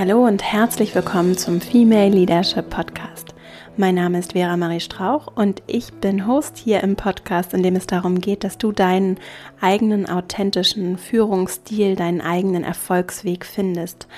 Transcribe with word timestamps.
Hallo 0.00 0.26
und 0.26 0.42
herzlich 0.42 0.94
willkommen 0.94 1.36
zum 1.36 1.60
Female 1.60 2.08
Leadership 2.08 2.70
Podcast. 2.70 3.34
Mein 3.76 3.96
Name 3.96 4.18
ist 4.18 4.32
Vera 4.32 4.56
Marie 4.56 4.80
Strauch 4.80 5.26
und 5.26 5.62
ich 5.66 5.92
bin 5.92 6.26
Host 6.26 6.56
hier 6.56 6.82
im 6.82 6.96
Podcast, 6.96 7.52
in 7.52 7.62
dem 7.62 7.76
es 7.76 7.86
darum 7.86 8.18
geht, 8.18 8.42
dass 8.42 8.56
du 8.56 8.72
deinen 8.72 9.18
eigenen 9.60 10.08
authentischen 10.08 10.96
Führungsstil, 10.96 11.96
deinen 11.96 12.22
eigenen 12.22 12.64
Erfolgsweg 12.64 13.44
findest 13.44 14.08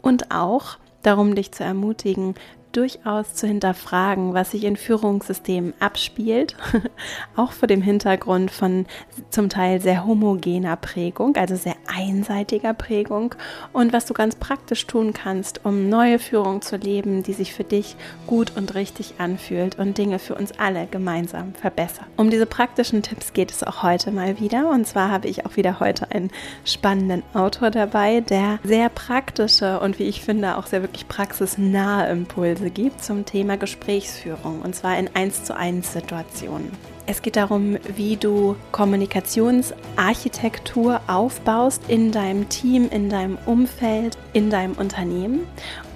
und 0.00 0.30
auch 0.30 0.78
darum, 1.02 1.34
dich 1.34 1.50
zu 1.50 1.64
ermutigen, 1.64 2.36
durchaus 2.72 3.34
zu 3.34 3.46
hinterfragen, 3.46 4.34
was 4.34 4.50
sich 4.52 4.64
in 4.64 4.76
Führungssystemen 4.76 5.74
abspielt, 5.80 6.56
auch 7.36 7.52
vor 7.52 7.68
dem 7.68 7.82
Hintergrund 7.82 8.50
von 8.50 8.86
zum 9.30 9.48
Teil 9.48 9.80
sehr 9.80 10.06
homogener 10.06 10.76
Prägung, 10.76 11.36
also 11.36 11.56
sehr 11.56 11.76
einseitiger 11.86 12.74
Prägung 12.74 13.34
und 13.72 13.92
was 13.92 14.06
du 14.06 14.14
ganz 14.14 14.34
praktisch 14.36 14.86
tun 14.86 15.12
kannst, 15.12 15.64
um 15.64 15.88
neue 15.88 16.18
Führung 16.18 16.62
zu 16.62 16.76
leben, 16.76 17.22
die 17.22 17.32
sich 17.32 17.52
für 17.52 17.64
dich 17.64 17.96
gut 18.26 18.56
und 18.56 18.74
richtig 18.74 19.14
anfühlt 19.18 19.78
und 19.78 19.98
Dinge 19.98 20.18
für 20.18 20.34
uns 20.34 20.52
alle 20.58 20.86
gemeinsam 20.86 21.54
verbessert. 21.54 22.06
Um 22.16 22.30
diese 22.30 22.46
praktischen 22.46 23.02
Tipps 23.02 23.32
geht 23.32 23.50
es 23.50 23.62
auch 23.62 23.82
heute 23.82 24.10
mal 24.10 24.40
wieder 24.40 24.70
und 24.70 24.86
zwar 24.86 25.10
habe 25.10 25.28
ich 25.28 25.46
auch 25.46 25.56
wieder 25.56 25.80
heute 25.80 26.10
einen 26.10 26.30
spannenden 26.64 27.22
Autor 27.34 27.70
dabei, 27.70 28.20
der 28.20 28.58
sehr 28.64 28.88
praktische 28.88 29.80
und 29.80 29.98
wie 29.98 30.04
ich 30.04 30.22
finde 30.22 30.56
auch 30.56 30.66
sehr 30.66 30.82
wirklich 30.82 31.08
praxisnahe 31.08 32.10
Impulse 32.10 32.61
Impulse 32.62 32.70
gibt 32.70 33.02
zum 33.02 33.24
Thema 33.24 33.56
Gesprächsführung 33.56 34.62
und 34.62 34.76
zwar 34.76 34.98
in 34.98 35.08
1 35.14 35.44
zu 35.44 35.56
1 35.56 35.92
Situationen. 35.92 36.70
Es 37.04 37.20
geht 37.20 37.34
darum, 37.34 37.78
wie 37.96 38.16
du 38.16 38.54
Kommunikationsarchitektur 38.70 41.00
aufbaust 41.08 41.82
in 41.88 42.12
deinem 42.12 42.48
Team, 42.48 42.88
in 42.90 43.10
deinem 43.10 43.38
Umfeld, 43.44 44.16
in 44.32 44.50
deinem 44.50 44.74
Unternehmen. 44.74 45.40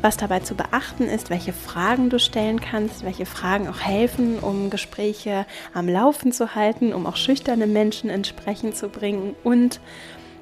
Was 0.03 0.17
dabei 0.17 0.41
zu 0.41 0.57
beachten 0.57 1.05
ist, 1.05 1.31
welche 1.31 1.53
Fragen 1.53 2.11
du 2.11 2.19
stellen 2.19 2.61
kannst, 2.61 3.05
welche 3.05 3.27
Fragen 3.27 3.69
auch 3.69 3.79
helfen, 3.79 4.41
um 4.41 4.69
Gespräche 4.69 5.47
am 5.73 5.89
Laufen 5.89 6.33
zu 6.33 6.57
halten, 6.57 6.93
um 6.93 7.07
auch 7.07 7.17
schüchterne 7.17 7.69
Menschen 7.69 8.11
entsprechend 8.11 8.77
zu 8.77 8.89
bringen 8.89 9.37
und 9.45 9.79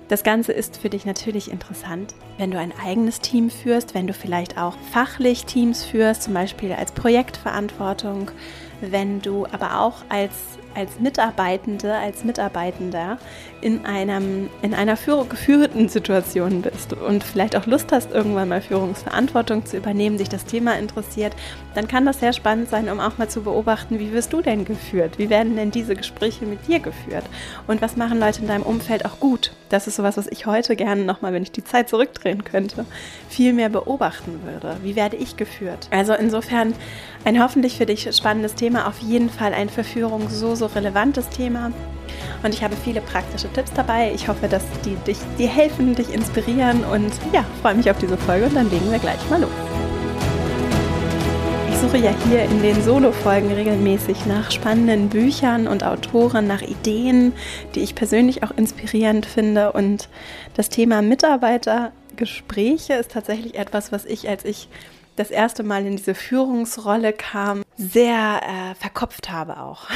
das 0.08 0.22
Ganze 0.22 0.52
ist 0.52 0.76
für 0.76 0.90
dich 0.90 1.06
natürlich 1.06 1.50
interessant, 1.50 2.14
wenn 2.36 2.50
du 2.50 2.58
ein 2.58 2.72
eigenes 2.84 3.20
Team 3.20 3.50
führst, 3.50 3.94
wenn 3.94 4.06
du 4.06 4.12
vielleicht 4.12 4.58
auch 4.58 4.74
fachlich 4.92 5.46
Teams 5.46 5.84
führst, 5.84 6.24
zum 6.24 6.34
Beispiel 6.34 6.72
als 6.72 6.92
Projektverantwortung, 6.92 8.30
wenn 8.80 9.22
du 9.22 9.46
aber 9.46 9.80
auch 9.80 10.04
als 10.08 10.58
als 10.74 11.00
Mitarbeitende, 11.00 11.94
als 11.94 12.24
Mitarbeitender 12.24 13.18
in, 13.60 13.84
einem, 13.86 14.50
in 14.62 14.74
einer 14.74 14.96
Führ 14.96 15.24
geführten 15.26 15.88
Situation 15.88 16.62
bist 16.62 16.92
und 16.92 17.24
vielleicht 17.24 17.56
auch 17.56 17.66
Lust 17.66 17.92
hast, 17.92 18.12
irgendwann 18.12 18.48
mal 18.48 18.60
Führungsverantwortung 18.60 19.64
zu 19.64 19.76
übernehmen, 19.76 20.18
dich 20.18 20.28
das 20.28 20.44
Thema 20.44 20.78
interessiert, 20.78 21.34
dann 21.74 21.88
kann 21.88 22.04
das 22.04 22.20
sehr 22.20 22.32
spannend 22.32 22.68
sein, 22.68 22.88
um 22.88 23.00
auch 23.00 23.18
mal 23.18 23.28
zu 23.28 23.42
beobachten, 23.42 23.98
wie 23.98 24.12
wirst 24.12 24.32
du 24.32 24.42
denn 24.42 24.64
geführt? 24.64 25.18
Wie 25.18 25.30
werden 25.30 25.56
denn 25.56 25.70
diese 25.70 25.94
Gespräche 25.94 26.46
mit 26.46 26.66
dir 26.68 26.80
geführt? 26.80 27.24
Und 27.66 27.80
was 27.82 27.96
machen 27.96 28.20
Leute 28.20 28.42
in 28.42 28.48
deinem 28.48 28.62
Umfeld 28.62 29.04
auch 29.04 29.20
gut? 29.20 29.52
Das 29.70 29.86
ist 29.86 29.96
sowas, 29.96 30.16
was 30.16 30.26
ich 30.26 30.46
heute 30.46 30.76
gerne 30.76 31.04
nochmal, 31.04 31.32
wenn 31.32 31.42
ich 31.42 31.52
die 31.52 31.64
Zeit 31.64 31.88
zurückdrehen 31.88 32.44
könnte, 32.44 32.84
viel 33.28 33.52
mehr 33.52 33.68
beobachten 33.68 34.40
würde. 34.44 34.76
Wie 34.82 34.94
werde 34.94 35.16
ich 35.16 35.36
geführt? 35.36 35.88
Also 35.90 36.12
insofern 36.12 36.74
ein 37.24 37.42
hoffentlich 37.42 37.78
für 37.78 37.86
dich 37.86 38.08
spannendes 38.14 38.54
Thema, 38.54 38.86
auf 38.86 38.98
jeden 39.00 39.30
Fall 39.30 39.54
ein 39.54 39.68
für 39.68 39.84
Führung 39.84 40.28
so, 40.28 40.54
so 40.54 40.63
so 40.68 40.74
relevantes 40.74 41.28
Thema. 41.28 41.72
Und 42.42 42.54
ich 42.54 42.62
habe 42.62 42.76
viele 42.76 43.00
praktische 43.00 43.52
Tipps 43.52 43.72
dabei. 43.72 44.12
Ich 44.14 44.28
hoffe, 44.28 44.48
dass 44.48 44.62
die 44.84 44.96
dich, 45.06 45.18
dir 45.38 45.48
helfen, 45.48 45.94
dich 45.94 46.12
inspirieren 46.12 46.84
und 46.84 47.12
ja, 47.32 47.44
freue 47.62 47.74
mich 47.74 47.90
auf 47.90 47.98
diese 47.98 48.16
Folge 48.16 48.46
und 48.46 48.54
dann 48.54 48.70
legen 48.70 48.90
wir 48.90 48.98
gleich 48.98 49.18
mal 49.30 49.40
los. 49.40 49.50
Ich 51.70 51.76
suche 51.78 51.98
ja 51.98 52.14
hier 52.28 52.44
in 52.44 52.62
den 52.62 52.82
Solo-Folgen 52.82 53.52
regelmäßig 53.52 54.26
nach 54.26 54.50
spannenden 54.50 55.08
Büchern 55.10 55.66
und 55.66 55.84
Autoren, 55.84 56.46
nach 56.46 56.62
Ideen, 56.62 57.34
die 57.74 57.80
ich 57.80 57.94
persönlich 57.94 58.42
auch 58.42 58.52
inspirierend 58.52 59.26
finde. 59.26 59.72
Und 59.72 60.08
das 60.54 60.70
Thema 60.70 61.02
Mitarbeitergespräche 61.02 62.94
ist 62.94 63.10
tatsächlich 63.10 63.56
etwas, 63.56 63.92
was 63.92 64.06
ich, 64.06 64.28
als 64.28 64.44
ich 64.44 64.68
das 65.16 65.30
erste 65.30 65.62
Mal 65.62 65.86
in 65.86 65.96
diese 65.96 66.14
Führungsrolle 66.14 67.12
kam, 67.12 67.63
sehr 67.76 68.40
äh, 68.42 68.74
verkopft 68.76 69.30
habe 69.30 69.60
auch. 69.60 69.88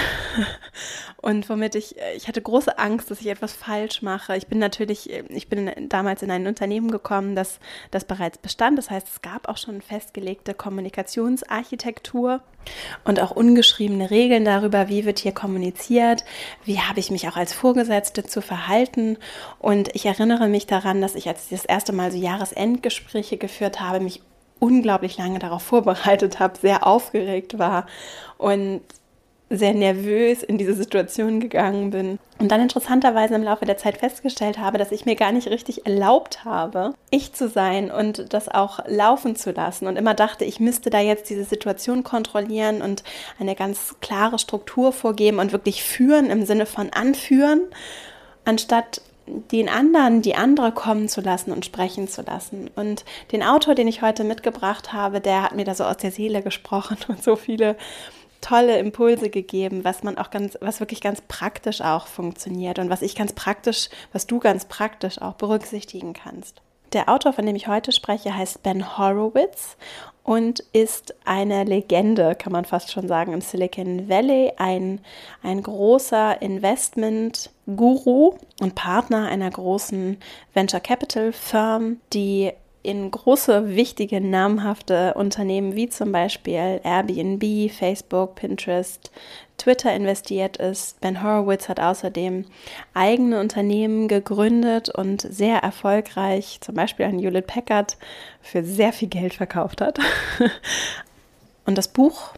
und 1.22 1.49
womit 1.49 1.75
ich, 1.75 1.99
äh, 1.99 2.15
ich 2.16 2.27
hatte 2.27 2.43
große 2.43 2.78
Angst, 2.78 3.11
dass 3.11 3.21
ich 3.21 3.28
etwas 3.28 3.53
falsch 3.53 4.03
mache. 4.03 4.37
Ich 4.37 4.49
bin 4.49 4.59
natürlich, 4.59 5.11
ich 5.28 5.49
bin 5.49 5.71
damals 5.89 6.22
in 6.22 6.31
ein 6.31 6.47
Unternehmen 6.47 6.91
gekommen, 6.91 7.37
das, 7.37 7.61
das 7.91 8.05
bereits 8.05 8.39
bestand. 8.39 8.78
Das 8.78 8.91
heißt, 8.91 9.09
es 9.09 9.22
gab 9.22 9.49
auch 9.49 9.56
schon 9.56 9.81
festgelegte 9.81 10.55
Kommunikationsarchitektur 10.55 12.43
und 13.05 13.21
auch 13.21 13.31
ungeschriebene 13.31 14.10
Regeln 14.10 14.45
darüber, 14.45 14.89
wie 14.89 15.05
wird 15.05 15.21
hier 15.21 15.33
kommuniziert, 15.33 16.25
wie 16.65 16.81
habe 16.81 17.00
ich 17.00 17.10
mich 17.10 17.28
auch 17.28 17.37
als 17.37 17.53
Vorgesetzte 17.53 18.25
zu 18.25 18.43
verhalten. 18.43 19.19
Und 19.59 19.95
ich 19.95 20.06
erinnere 20.06 20.49
mich 20.49 20.66
daran, 20.66 21.00
dass 21.00 21.15
ich, 21.15 21.28
als 21.28 21.45
ich 21.45 21.50
das 21.50 21.65
erste 21.65 21.93
Mal 21.93 22.10
so 22.10 22.19
Jahresendgespräche 22.19 23.37
geführt 23.37 23.81
habe, 23.81 24.00
mich 24.00 24.22
unglaublich 24.60 25.16
lange 25.19 25.38
darauf 25.38 25.62
vorbereitet 25.62 26.41
habe, 26.41 26.58
sehr 26.58 26.86
aufgeregt 26.86 27.58
war 27.58 27.86
und 28.36 28.80
sehr 29.50 29.72
nervös 29.72 30.42
in 30.42 30.58
diese 30.58 30.74
Situation 30.74 31.41
gegangen 31.41 31.91
bin. 31.91 32.19
Und 32.38 32.52
dann 32.52 32.60
interessanterweise 32.60 33.34
im 33.34 33.42
Laufe 33.42 33.64
der 33.64 33.78
Zeit 33.78 33.97
festgestellt 33.97 34.58
habe, 34.58 34.78
dass 34.78 34.92
ich 34.92 35.06
mir 35.06 35.16
gar 35.16 35.32
nicht 35.32 35.48
richtig 35.48 35.86
erlaubt 35.86 36.44
habe, 36.44 36.92
ich 37.10 37.32
zu 37.32 37.48
sein 37.48 37.91
und 37.91 38.32
das 38.32 38.48
auch 38.48 38.80
laufen 38.86 39.36
zu 39.36 39.52
lassen 39.52 39.86
und 39.86 39.97
immer 39.97 40.14
dachte, 40.14 40.44
ich 40.44 40.60
müsste 40.60 40.91
da 40.91 41.00
jetzt 41.00 41.30
diese 41.30 41.44
Situation 41.44 42.04
kontrollieren 42.04 42.82
und 42.82 43.02
eine 43.41 43.54
ganz 43.54 43.97
klare 44.00 44.38
Struktur 44.38 44.92
vorgeben 44.92 45.38
und 45.38 45.52
wirklich 45.52 45.82
führen 45.82 46.26
im 46.30 46.44
Sinne 46.44 46.66
von 46.66 46.91
anführen, 46.91 47.62
anstatt 48.44 49.00
den 49.53 49.69
anderen, 49.69 50.22
die 50.22 50.34
andere 50.34 50.72
kommen 50.72 51.09
zu 51.09 51.21
lassen 51.21 51.53
und 51.53 51.65
sprechen 51.65 52.09
zu 52.09 52.22
lassen. 52.22 52.71
Und 52.75 53.05
den 53.33 53.43
Autor, 53.43 53.75
den 53.75 53.89
ich 53.89 54.03
heute 54.03 54.25
mitgebracht 54.25 54.93
habe, 54.93 55.21
der 55.21 55.43
hat 55.43 55.55
mir 55.55 55.65
da 55.65 55.75
so 55.75 55.84
aus 55.84 55.99
der 55.99 56.11
Seele 56.11 56.43
gesprochen 56.43 56.99
und 57.09 57.22
so 57.22 57.37
viele 57.37 57.77
tolle 58.41 58.78
Impulse 58.78 59.31
gegeben, 59.31 59.84
was 59.84 60.03
man 60.03 60.16
auch 60.16 60.31
ganz, 60.31 60.56
was 60.61 60.81
wirklich 60.81 61.00
ganz 61.00 61.21
praktisch 61.22 61.81
auch 61.81 62.06
funktioniert 62.06 62.78
und 62.78 62.91
was 62.91 63.03
ich 63.03 63.15
ganz 63.16 63.33
praktisch, 63.33 63.89
was 64.12 64.27
du 64.27 64.39
ganz 64.39 64.66
praktisch 64.66 65.21
auch 65.21 65.34
berücksichtigen 65.34 66.12
kannst. 66.12 66.62
Der 66.93 67.09
Autor, 67.09 67.32
von 67.34 67.44
dem 67.44 67.56
ich 67.56 67.69
heute 67.69 67.93
spreche, 67.93 68.34
heißt 68.34 68.62
Ben 68.62 68.97
Horowitz 68.97 69.76
und 70.22 70.60
ist 70.72 71.15
eine 71.25 71.65
Legende, 71.65 72.34
kann 72.34 72.53
man 72.53 72.65
fast 72.65 72.91
schon 72.91 73.09
sagen, 73.09 73.32
im 73.32 73.41
Silicon 73.41 74.09
Valley, 74.09 74.53
ein, 74.56 75.00
ein 75.43 75.62
großer 75.62 76.41
Investment-Guru 76.41 78.37
und 78.60 78.75
Partner 78.75 79.28
einer 79.28 79.50
großen 79.50 80.19
Venture 80.54 80.81
Capital 80.81 81.32
Firm, 81.32 81.98
die 82.12 82.53
in 82.82 83.10
große, 83.10 83.75
wichtige, 83.75 84.21
namhafte 84.21 85.12
Unternehmen 85.15 85.75
wie 85.75 85.88
zum 85.88 86.12
Beispiel 86.12 86.81
Airbnb, 86.84 87.71
Facebook, 87.71 88.37
Pinterest, 88.37 89.10
Twitter 89.58 89.92
investiert 89.92 90.56
ist. 90.56 91.00
Ben 91.00 91.22
Horowitz 91.22 91.69
hat 91.69 91.80
außerdem 91.80 92.46
eigene 92.94 93.38
Unternehmen 93.41 94.08
gegründet 94.08 94.88
und 94.88 95.20
sehr 95.20 95.58
erfolgreich, 95.58 96.58
zum 96.60 96.74
Beispiel 96.74 97.06
an 97.06 97.19
Hewlett 97.19 97.46
Packard, 97.46 97.98
für 98.41 98.64
sehr 98.64 98.92
viel 98.92 99.08
Geld 99.08 99.34
verkauft 99.34 99.80
hat. 99.80 99.98
Und 101.66 101.76
das 101.76 101.88
Buch, 101.88 102.32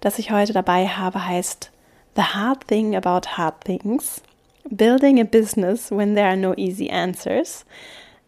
das 0.00 0.18
ich 0.18 0.30
heute 0.30 0.54
dabei 0.54 0.86
habe, 0.86 1.26
heißt 1.26 1.70
The 2.16 2.22
Hard 2.22 2.68
Thing 2.68 2.96
About 2.96 3.36
Hard 3.36 3.64
Things. 3.64 4.22
Building 4.70 5.20
a 5.20 5.24
Business 5.24 5.90
When 5.90 6.14
There 6.14 6.28
Are 6.28 6.36
No 6.38 6.54
Easy 6.54 6.88
Answers, 6.88 7.66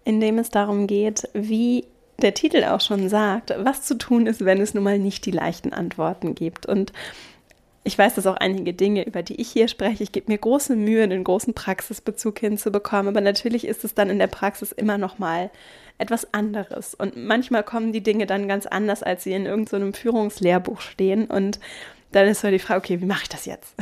in 0.04 0.20
dem 0.20 0.38
es 0.38 0.50
darum 0.50 0.86
geht, 0.86 1.28
wie 1.32 1.86
der 2.18 2.34
Titel 2.34 2.64
auch 2.64 2.80
schon 2.80 3.08
sagt, 3.08 3.54
was 3.58 3.82
zu 3.82 3.96
tun 3.96 4.26
ist, 4.26 4.44
wenn 4.44 4.60
es 4.60 4.74
nun 4.74 4.84
mal 4.84 4.98
nicht 4.98 5.24
die 5.26 5.30
leichten 5.30 5.72
Antworten 5.72 6.34
gibt. 6.34 6.66
Und 6.66 6.92
ich 7.84 7.98
weiß, 7.98 8.14
dass 8.14 8.26
auch 8.26 8.36
einige 8.36 8.72
Dinge, 8.72 9.06
über 9.06 9.22
die 9.22 9.40
ich 9.40 9.50
hier 9.50 9.68
spreche, 9.68 10.02
ich 10.02 10.12
gebe 10.12 10.32
mir 10.32 10.38
große 10.38 10.74
Mühe, 10.74 11.02
einen 11.02 11.22
großen 11.22 11.52
Praxisbezug 11.52 12.38
hinzubekommen, 12.38 13.08
aber 13.08 13.20
natürlich 13.20 13.66
ist 13.66 13.84
es 13.84 13.94
dann 13.94 14.08
in 14.08 14.18
der 14.18 14.26
Praxis 14.26 14.72
immer 14.72 14.96
noch 14.96 15.18
mal 15.18 15.50
etwas 15.98 16.32
anderes. 16.32 16.94
Und 16.94 17.16
manchmal 17.16 17.62
kommen 17.62 17.92
die 17.92 18.02
Dinge 18.02 18.26
dann 18.26 18.48
ganz 18.48 18.66
anders, 18.66 19.02
als 19.02 19.24
sie 19.24 19.32
in 19.32 19.46
irgendeinem 19.46 19.92
so 19.92 20.00
Führungslehrbuch 20.00 20.80
stehen. 20.80 21.26
Und 21.26 21.60
dann 22.12 22.26
ist 22.26 22.40
so 22.40 22.50
die 22.50 22.58
Frage, 22.58 22.80
okay, 22.80 23.00
wie 23.00 23.06
mache 23.06 23.24
ich 23.24 23.28
das 23.28 23.44
jetzt? 23.44 23.74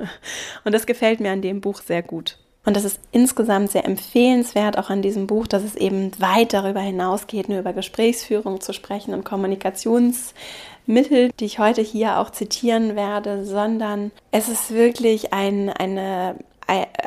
und 0.64 0.72
das 0.72 0.86
gefällt 0.86 1.20
mir 1.20 1.32
an 1.32 1.42
dem 1.42 1.60
Buch 1.60 1.80
sehr 1.80 2.02
gut. 2.02 2.38
Und 2.66 2.76
das 2.76 2.84
ist 2.84 3.00
insgesamt 3.12 3.70
sehr 3.70 3.84
empfehlenswert, 3.84 4.76
auch 4.76 4.90
an 4.90 5.00
diesem 5.00 5.28
Buch, 5.28 5.46
dass 5.46 5.62
es 5.62 5.76
eben 5.76 6.10
weit 6.20 6.52
darüber 6.52 6.80
hinausgeht, 6.80 7.48
nur 7.48 7.60
über 7.60 7.72
Gesprächsführung 7.72 8.60
zu 8.60 8.72
sprechen 8.72 9.14
und 9.14 9.24
Kommunikationsmittel, 9.24 11.30
die 11.38 11.44
ich 11.44 11.60
heute 11.60 11.80
hier 11.80 12.18
auch 12.18 12.30
zitieren 12.30 12.96
werde, 12.96 13.44
sondern 13.44 14.10
es 14.32 14.48
ist 14.48 14.74
wirklich 14.74 15.32
ein, 15.32 15.70
eine 15.70 16.34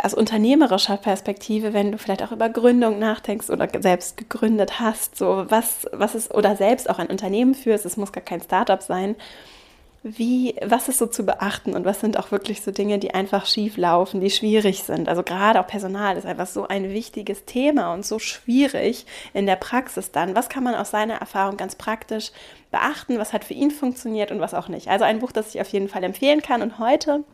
aus 0.01 0.13
unternehmerischer 0.13 0.95
Perspektive, 0.95 1.73
wenn 1.73 1.91
du 1.91 1.97
vielleicht 1.97 2.23
auch 2.23 2.31
über 2.31 2.47
Gründung 2.47 2.97
nachdenkst 2.97 3.49
oder 3.49 3.67
selbst 3.81 4.15
gegründet 4.15 4.79
hast, 4.79 5.17
so 5.17 5.43
was, 5.49 5.85
was 5.91 6.15
ist, 6.15 6.33
oder 6.33 6.55
selbst 6.55 6.89
auch 6.89 6.97
ein 6.97 7.07
Unternehmen 7.07 7.53
führst, 7.53 7.85
es 7.85 7.97
muss 7.97 8.13
gar 8.13 8.23
kein 8.23 8.41
Startup 8.41 8.81
sein, 8.81 9.17
wie, 10.01 10.55
was 10.63 10.87
ist 10.87 10.99
so 10.99 11.07
zu 11.07 11.25
beachten 11.25 11.73
und 11.73 11.83
was 11.83 11.99
sind 11.99 12.17
auch 12.17 12.31
wirklich 12.31 12.61
so 12.61 12.71
Dinge, 12.71 12.99
die 12.99 13.13
einfach 13.13 13.45
schief 13.45 13.75
laufen, 13.75 14.21
die 14.21 14.29
schwierig 14.29 14.83
sind. 14.83 15.09
Also 15.09 15.23
gerade 15.23 15.59
auch 15.59 15.67
Personal 15.67 16.15
ist 16.15 16.25
einfach 16.25 16.47
so 16.47 16.67
ein 16.67 16.89
wichtiges 16.91 17.43
Thema 17.45 17.93
und 17.93 18.05
so 18.05 18.17
schwierig 18.17 19.05
in 19.33 19.45
der 19.45 19.57
Praxis 19.57 20.11
dann. 20.11 20.35
Was 20.35 20.47
kann 20.47 20.63
man 20.63 20.75
aus 20.75 20.91
seiner 20.91 21.15
Erfahrung 21.15 21.57
ganz 21.57 21.75
praktisch 21.75 22.31
beachten? 22.71 23.19
Was 23.19 23.33
hat 23.33 23.43
für 23.43 23.53
ihn 23.53 23.71
funktioniert 23.71 24.31
und 24.31 24.39
was 24.39 24.53
auch 24.53 24.69
nicht? 24.69 24.87
Also 24.87 25.03
ein 25.03 25.19
Buch, 25.19 25.33
das 25.33 25.53
ich 25.53 25.59
auf 25.59 25.69
jeden 25.69 25.89
Fall 25.89 26.03
empfehlen 26.03 26.41
kann. 26.41 26.61
Und 26.61 26.79
heute 26.79 27.25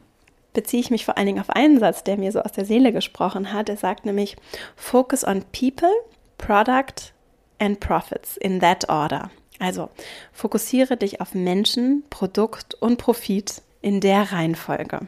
beziehe 0.54 0.82
ich 0.82 0.90
mich 0.90 1.06
vor 1.06 1.18
allen 1.18 1.28
Dingen 1.28 1.42
auf 1.42 1.52
einen 1.52 1.80
Satz, 1.80 2.04
der 2.04 2.18
mir 2.18 2.32
so 2.32 2.42
aus 2.42 2.54
der 2.54 2.66
Seele 2.66 2.92
gesprochen 2.92 3.54
hat. 3.54 3.70
Er 3.70 3.78
sagt 3.78 4.06
nämlich, 4.08 4.38
Focus 4.76 5.24
on 5.24 5.44
People, 5.52 5.94
Product 6.40 7.14
and 7.60 7.80
Profits 7.80 8.38
in 8.38 8.60
that 8.60 8.90
order. 8.90 9.30
Also 9.60 9.90
fokussiere 10.34 10.98
dich 10.98 11.22
auf 11.22 11.34
Menschen, 11.34 12.04
Produkt 12.10 12.76
und 12.76 12.98
Profit 12.98 13.62
in 13.82 14.02
der 14.02 14.32
Reihenfolge. 14.32 15.08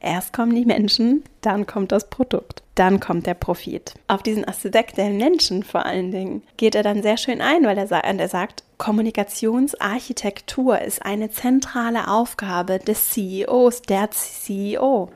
Erst 0.00 0.32
kommen 0.32 0.54
die 0.54 0.64
Menschen, 0.64 1.22
dann 1.42 1.66
kommt 1.66 1.92
das 1.92 2.08
Produkt, 2.10 2.62
dann 2.74 2.98
kommt 2.98 3.26
der 3.26 3.34
Profit. 3.34 3.94
Auf 4.08 4.22
diesen 4.22 4.46
Aspekt 4.46 4.96
der 4.96 5.10
Menschen 5.10 5.62
vor 5.62 5.86
allen 5.86 6.10
Dingen 6.10 6.42
geht 6.56 6.74
er 6.74 6.82
dann 6.82 7.02
sehr 7.02 7.16
schön 7.16 7.40
ein, 7.40 7.64
weil 7.64 7.78
er, 7.78 7.88
er 7.90 8.28
sagt, 8.28 8.64
Kommunikationsarchitektur 8.78 10.80
ist 10.80 11.04
eine 11.04 11.30
zentrale 11.30 12.08
Aufgabe 12.08 12.80
des 12.80 13.10
CEOs, 13.10 13.82
der 13.82 14.10
CEO. 14.10 15.10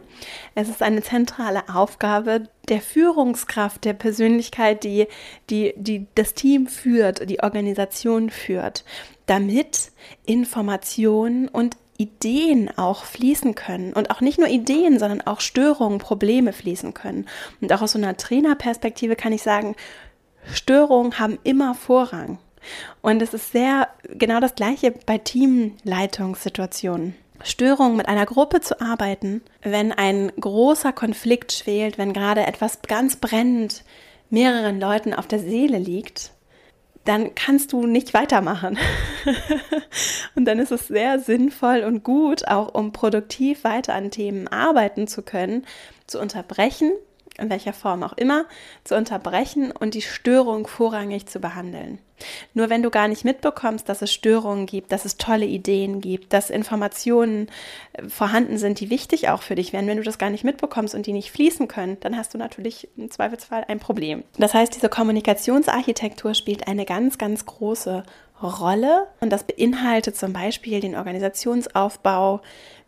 Es 0.54 0.68
ist 0.68 0.82
eine 0.82 1.02
zentrale 1.02 1.68
Aufgabe 1.68 2.48
der 2.68 2.80
Führungskraft, 2.80 3.84
der 3.84 3.94
Persönlichkeit, 3.94 4.84
die, 4.84 5.08
die, 5.50 5.74
die 5.76 6.06
das 6.14 6.34
Team 6.34 6.68
führt, 6.68 7.28
die 7.28 7.42
Organisation 7.42 8.30
führt, 8.30 8.84
damit 9.26 9.90
Informationen 10.24 11.48
und 11.48 11.76
Ideen 11.98 12.70
auch 12.76 13.04
fließen 13.04 13.54
können 13.54 13.92
und 13.92 14.10
auch 14.10 14.20
nicht 14.20 14.38
nur 14.38 14.48
Ideen, 14.48 14.98
sondern 14.98 15.22
auch 15.22 15.40
Störungen, 15.40 15.98
Probleme 15.98 16.52
fließen 16.52 16.94
können. 16.94 17.26
Und 17.60 17.72
auch 17.72 17.82
aus 17.82 17.92
so 17.92 17.98
einer 17.98 18.16
Trainerperspektive 18.16 19.16
kann 19.16 19.32
ich 19.32 19.42
sagen, 19.42 19.76
Störungen 20.52 21.18
haben 21.18 21.38
immer 21.42 21.74
Vorrang. 21.74 22.38
Und 23.02 23.22
es 23.22 23.34
ist 23.34 23.52
sehr 23.52 23.88
genau 24.04 24.40
das 24.40 24.54
gleiche 24.54 24.92
bei 24.92 25.18
Teamleitungssituationen. 25.18 27.14
Störungen 27.42 27.96
mit 27.96 28.08
einer 28.08 28.26
Gruppe 28.26 28.60
zu 28.60 28.80
arbeiten, 28.80 29.42
wenn 29.62 29.92
ein 29.92 30.32
großer 30.40 30.92
Konflikt 30.92 31.52
schwelt, 31.52 31.98
wenn 31.98 32.12
gerade 32.12 32.46
etwas 32.46 32.82
ganz 32.82 33.16
brennend 33.16 33.84
mehreren 34.30 34.80
Leuten 34.80 35.14
auf 35.14 35.26
der 35.26 35.38
Seele 35.38 35.78
liegt, 35.78 36.32
dann 37.08 37.34
kannst 37.34 37.72
du 37.72 37.86
nicht 37.86 38.14
weitermachen. 38.14 38.78
und 40.34 40.44
dann 40.44 40.58
ist 40.58 40.72
es 40.72 40.88
sehr 40.88 41.18
sinnvoll 41.18 41.80
und 41.80 42.02
gut, 42.02 42.46
auch 42.48 42.74
um 42.74 42.92
produktiv 42.92 43.64
weiter 43.64 43.94
an 43.94 44.10
Themen 44.10 44.48
arbeiten 44.48 45.06
zu 45.06 45.22
können, 45.22 45.64
zu 46.06 46.20
unterbrechen 46.20 46.92
in 47.38 47.50
welcher 47.50 47.72
Form 47.72 48.02
auch 48.02 48.14
immer, 48.14 48.46
zu 48.84 48.96
unterbrechen 48.96 49.72
und 49.72 49.94
die 49.94 50.02
Störung 50.02 50.66
vorrangig 50.66 51.26
zu 51.26 51.40
behandeln. 51.40 51.98
Nur 52.54 52.70
wenn 52.70 52.82
du 52.82 52.90
gar 52.90 53.08
nicht 53.08 53.24
mitbekommst, 53.24 53.88
dass 53.88 54.02
es 54.02 54.12
Störungen 54.12 54.66
gibt, 54.66 54.92
dass 54.92 55.04
es 55.04 55.18
tolle 55.18 55.44
Ideen 55.44 56.00
gibt, 56.00 56.32
dass 56.32 56.50
Informationen 56.50 57.48
äh, 57.92 58.08
vorhanden 58.08 58.58
sind, 58.58 58.80
die 58.80 58.90
wichtig 58.90 59.28
auch 59.28 59.42
für 59.42 59.54
dich 59.54 59.72
wären, 59.72 59.86
wenn 59.86 59.98
du 59.98 60.02
das 60.02 60.18
gar 60.18 60.30
nicht 60.30 60.44
mitbekommst 60.44 60.94
und 60.94 61.06
die 61.06 61.12
nicht 61.12 61.30
fließen 61.30 61.68
können, 61.68 61.98
dann 62.00 62.16
hast 62.16 62.32
du 62.32 62.38
natürlich 62.38 62.88
im 62.96 63.10
Zweifelsfall 63.10 63.64
ein 63.68 63.80
Problem. 63.80 64.24
Das 64.38 64.54
heißt, 64.54 64.74
diese 64.74 64.88
Kommunikationsarchitektur 64.88 66.34
spielt 66.34 66.68
eine 66.68 66.86
ganz, 66.86 67.18
ganz 67.18 67.44
große 67.44 68.04
Rolle 68.42 69.06
und 69.20 69.30
das 69.30 69.44
beinhaltet 69.44 70.16
zum 70.16 70.32
Beispiel 70.32 70.80
den 70.80 70.94
Organisationsaufbau, 70.94 72.40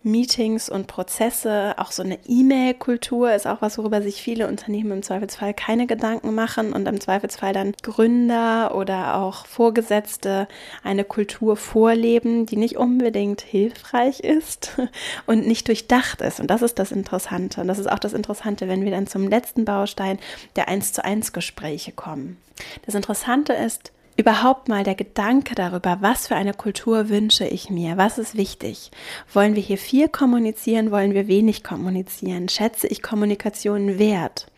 Meetings 0.05 0.71
und 0.71 0.87
Prozesse, 0.87 1.75
auch 1.77 1.91
so 1.91 2.05
eine 2.05 2.19
E-Mail-Kultur 2.27 3.33
ist 3.33 3.49
auch 3.49 3.61
was, 3.61 3.79
worüber 3.79 4.01
sich 4.01 4.23
viele 4.23 4.47
Unternehmen 4.47 4.93
im 4.93 5.03
Zweifelsfall 5.03 5.55
keine 5.55 5.89
Gedanken 5.89 6.35
machen 6.35 6.73
und 6.73 6.87
im 6.87 7.01
Zweifelsfall 7.01 7.53
dann 7.53 7.73
Gründer 7.83 8.77
oder 8.77 9.17
auch 9.17 9.45
Vorgesetzte 9.47 10.47
eine 10.85 11.05
Kultur 11.05 11.57
vorleben, 11.57 12.47
die 12.47 12.57
nicht 12.57 12.77
unbedingt 12.77 13.41
hilfreich 13.41 14.21
ist 14.21 14.79
und 15.27 15.47
nicht 15.47 15.67
durchdacht 15.67 16.21
ist. 16.21 16.39
Und 16.39 16.49
das 16.49 16.63
ist 16.63 16.79
das 16.79 16.93
Interessante. 16.93 17.61
Und 17.61 17.67
das 17.67 17.81
ist 17.81 17.91
auch 17.91 17.99
das 17.99 18.13
Interessante, 18.13 18.69
wenn 18.69 18.85
wir 18.85 18.93
dann 18.93 19.09
zum 19.09 19.27
letzten 19.27 19.65
Baustein 19.65 20.21
der 20.55 20.69
1 20.69 20.93
zu 20.93 21.05
1 21.05 21.33
Gespräche 21.33 21.91
kommen. 21.91 22.37
Das 22.87 22.95
Interessante 22.95 23.53
ist, 23.53 23.93
überhaupt 24.19 24.69
mal 24.69 24.83
der 24.83 24.97
Gedanke 24.97 25.55
darüber, 25.55 25.99
was 26.01 26.27
für 26.27 26.35
eine 26.35 26.53
Kultur 26.53 27.09
wünsche 27.09 27.47
ich 27.47 27.71
mir, 27.71 27.97
was 27.97 28.19
ist 28.19 28.37
wichtig. 28.37 28.91
Wollen 29.33 29.55
wir 29.55 29.63
hier 29.63 29.79
viel 29.79 30.09
kommunizieren, 30.09 30.91
wollen 30.91 31.15
wir 31.15 31.29
wenig 31.29 31.63
kommunizieren? 31.63 32.49
Schätze 32.49 32.89
ich 32.89 33.01
Kommunikation 33.01 33.99
wert? 34.01 34.49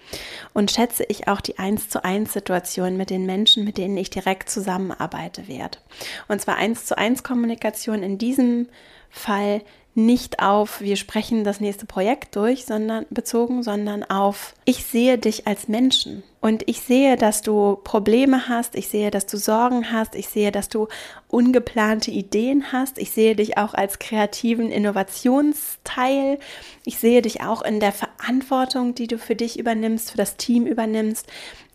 Und 0.54 0.70
schätze 0.70 1.04
ich 1.04 1.28
auch 1.28 1.42
die 1.42 1.58
eins 1.58 1.90
zu 1.90 2.02
eins 2.02 2.32
Situation 2.32 2.96
mit 2.96 3.10
den 3.10 3.26
Menschen, 3.26 3.64
mit 3.64 3.76
denen 3.76 3.98
ich 3.98 4.08
direkt 4.08 4.48
zusammenarbeite 4.48 5.46
wert? 5.46 5.82
Und 6.26 6.40
zwar 6.40 6.56
eins 6.56 6.86
zu 6.86 6.96
eins 6.96 7.22
Kommunikation 7.22 8.02
in 8.02 8.16
diesem 8.16 8.66
Fall 9.10 9.60
nicht 9.94 10.40
auf, 10.40 10.80
wir 10.80 10.96
sprechen 10.96 11.42
das 11.42 11.60
nächste 11.60 11.84
Projekt 11.84 12.36
durch, 12.36 12.64
sondern 12.64 13.06
bezogen, 13.10 13.62
sondern 13.62 14.04
auf, 14.04 14.54
ich 14.64 14.84
sehe 14.84 15.18
dich 15.18 15.46
als 15.46 15.66
Menschen 15.66 16.22
und 16.40 16.62
ich 16.68 16.80
sehe, 16.80 17.16
dass 17.16 17.42
du 17.42 17.76
Probleme 17.82 18.48
hast, 18.48 18.76
ich 18.76 18.88
sehe, 18.88 19.10
dass 19.10 19.26
du 19.26 19.36
Sorgen 19.36 19.92
hast, 19.92 20.14
ich 20.14 20.28
sehe, 20.28 20.52
dass 20.52 20.68
du 20.68 20.86
ungeplante 21.28 22.10
Ideen 22.12 22.72
hast, 22.72 22.98
ich 22.98 23.10
sehe 23.10 23.34
dich 23.34 23.58
auch 23.58 23.74
als 23.74 23.98
kreativen 23.98 24.70
Innovationsteil, 24.70 26.38
ich 26.84 26.98
sehe 26.98 27.20
dich 27.20 27.42
auch 27.42 27.62
in 27.62 27.80
der 27.80 27.92
Verantwortung, 27.92 28.94
die 28.94 29.08
du 29.08 29.18
für 29.18 29.34
dich 29.34 29.58
übernimmst, 29.58 30.12
für 30.12 30.18
das 30.18 30.36
Team 30.36 30.66
übernimmst, 30.66 31.26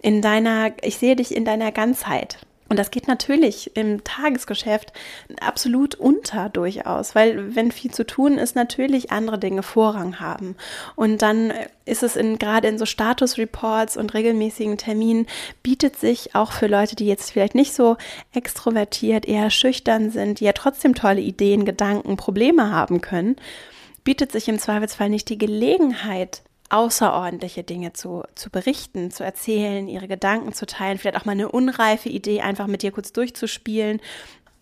in 0.02 0.22
deiner, 0.22 0.72
ich 0.82 0.98
sehe 0.98 1.16
dich 1.16 1.36
in 1.36 1.46
deiner 1.46 1.72
Ganzheit. 1.72 2.38
Und 2.68 2.80
das 2.80 2.90
geht 2.90 3.08
natürlich 3.08 3.76
im 3.78 4.04
Tagesgeschäft 4.04 4.92
absolut 5.40 5.94
unter 5.94 6.50
durchaus, 6.50 7.14
weil 7.14 7.56
wenn 7.56 7.72
viel 7.72 7.92
zu 7.92 8.06
tun 8.06 8.40
ist, 8.40 8.56
natürlich 8.56 9.12
andere 9.12 9.38
Dinge 9.38 9.62
Vorrang 9.62 10.20
haben. 10.20 10.56
Und 10.96 11.22
dann 11.22 11.54
ist 11.86 12.02
es 12.02 12.16
in, 12.16 12.40
gerade 12.40 12.68
in 12.68 12.80
so 12.80 12.88
Status-Reports 12.88 13.98
und 13.98 14.16
regelmäßigen 14.16 14.78
Terminen 14.78 15.28
bietet 15.62 15.98
sich 15.98 16.34
auch 16.34 16.52
für 16.52 16.66
Leute, 16.66 16.96
die 16.96 17.06
jetzt 17.06 17.32
vielleicht 17.32 17.54
nicht 17.54 17.76
so 17.76 17.98
extrovertiert, 18.34 19.28
eher 19.28 19.52
schüchtern 19.52 20.10
sind, 20.10 20.40
die 20.40 20.46
ja 20.46 20.54
trotzdem 20.54 20.96
tolle 20.96 21.22
Ideen, 21.22 21.66
Gedanken, 21.66 22.18
Probleme 22.18 22.72
haben 22.72 23.02
können, 23.02 23.36
bietet 24.04 24.32
sich 24.32 24.48
im 24.48 24.58
Zweifelsfall 24.58 25.10
nicht 25.10 25.30
die 25.30 25.38
Gelegenheit, 25.38 26.42
außerordentliche 26.70 27.64
Dinge 27.64 27.94
zu, 27.94 28.24
zu 28.36 28.50
berichten, 28.50 29.12
zu 29.12 29.24
erzählen, 29.24 29.88
ihre 29.88 30.08
Gedanken 30.08 30.54
zu 30.54 30.66
teilen, 30.66 30.98
vielleicht 30.98 31.18
auch 31.18 31.26
mal 31.26 31.34
eine 31.34 31.50
unreife 31.50 32.10
Idee 32.10 32.42
einfach 32.42 32.68
mit 32.68 32.82
dir 32.82 32.92
kurz 32.92 33.14
durchzuspielen. 33.14 34.02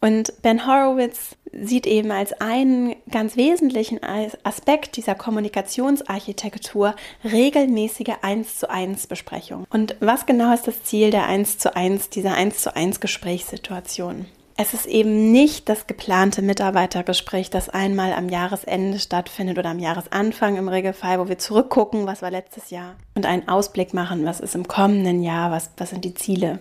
Und 0.01 0.41
Ben 0.41 0.67
Horowitz 0.67 1.37
sieht 1.53 1.87
eben 1.87 2.11
als 2.11 2.33
einen 2.41 2.93
ganz 3.09 3.37
wesentlichen 3.37 4.01
Aspekt 4.43 4.97
dieser 4.97 5.15
Kommunikationsarchitektur 5.15 6.93
regelmäßige 7.23 8.15
1 8.21 8.57
zu 8.57 8.69
1 8.69 9.07
Besprechung. 9.07 9.65
Und 9.69 9.95
was 10.01 10.25
genau 10.25 10.53
ist 10.53 10.67
das 10.67 10.83
Ziel 10.83 11.09
der 11.09 11.27
1 11.27 11.57
zu 11.57 11.73
1, 11.73 12.09
dieser 12.09 12.33
1 12.33 12.57
zu 12.57 12.75
1 12.75 12.99
Gesprächssituation? 12.99 14.25
Es 14.55 14.73
ist 14.73 14.85
eben 14.85 15.31
nicht 15.31 15.67
das 15.69 15.87
geplante 15.87 16.41
Mitarbeitergespräch, 16.41 17.49
das 17.49 17.69
einmal 17.69 18.13
am 18.13 18.29
Jahresende 18.29 18.99
stattfindet 18.99 19.57
oder 19.57 19.69
am 19.69 19.79
Jahresanfang 19.79 20.57
im 20.57 20.67
Regelfall, 20.67 21.19
wo 21.19 21.27
wir 21.27 21.37
zurückgucken, 21.37 22.05
was 22.05 22.21
war 22.21 22.31
letztes 22.31 22.69
Jahr 22.69 22.95
und 23.15 23.25
einen 23.25 23.47
Ausblick 23.47 23.93
machen, 23.93 24.25
was 24.25 24.39
ist 24.39 24.55
im 24.55 24.67
kommenden 24.67 25.23
Jahr, 25.23 25.51
was, 25.51 25.71
was 25.77 25.89
sind 25.89 26.05
die 26.05 26.13
Ziele 26.13 26.59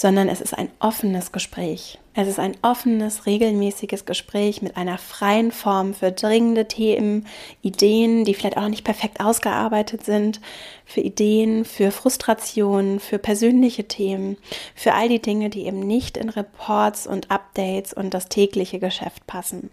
sondern 0.00 0.28
es 0.28 0.40
ist 0.40 0.56
ein 0.56 0.70
offenes 0.78 1.30
Gespräch. 1.30 1.98
Es 2.12 2.26
ist 2.26 2.40
ein 2.40 2.56
offenes, 2.62 3.26
regelmäßiges 3.26 4.04
Gespräch 4.04 4.62
mit 4.62 4.76
einer 4.76 4.98
freien 4.98 5.52
Form 5.52 5.94
für 5.94 6.10
dringende 6.10 6.66
Themen, 6.66 7.26
Ideen, 7.62 8.24
die 8.24 8.34
vielleicht 8.34 8.56
auch 8.56 8.62
noch 8.62 8.68
nicht 8.68 8.84
perfekt 8.84 9.20
ausgearbeitet 9.20 10.04
sind, 10.04 10.40
für 10.84 11.02
Ideen, 11.02 11.64
für 11.64 11.92
Frustrationen, 11.92 12.98
für 12.98 13.18
persönliche 13.18 13.84
Themen, 13.84 14.38
für 14.74 14.94
all 14.94 15.08
die 15.08 15.22
Dinge, 15.22 15.50
die 15.50 15.66
eben 15.66 15.78
nicht 15.78 16.16
in 16.16 16.30
Reports 16.30 17.06
und 17.06 17.30
Updates 17.30 17.92
und 17.92 18.12
das 18.12 18.28
tägliche 18.28 18.80
Geschäft 18.80 19.28
passen. 19.28 19.70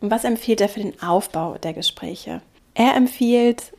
Und 0.00 0.10
was 0.10 0.24
empfiehlt 0.24 0.60
er 0.60 0.68
für 0.68 0.80
den 0.80 1.00
Aufbau 1.00 1.58
der 1.58 1.74
Gespräche? 1.74 2.42
Er 2.74 2.96
empfiehlt 2.96 3.72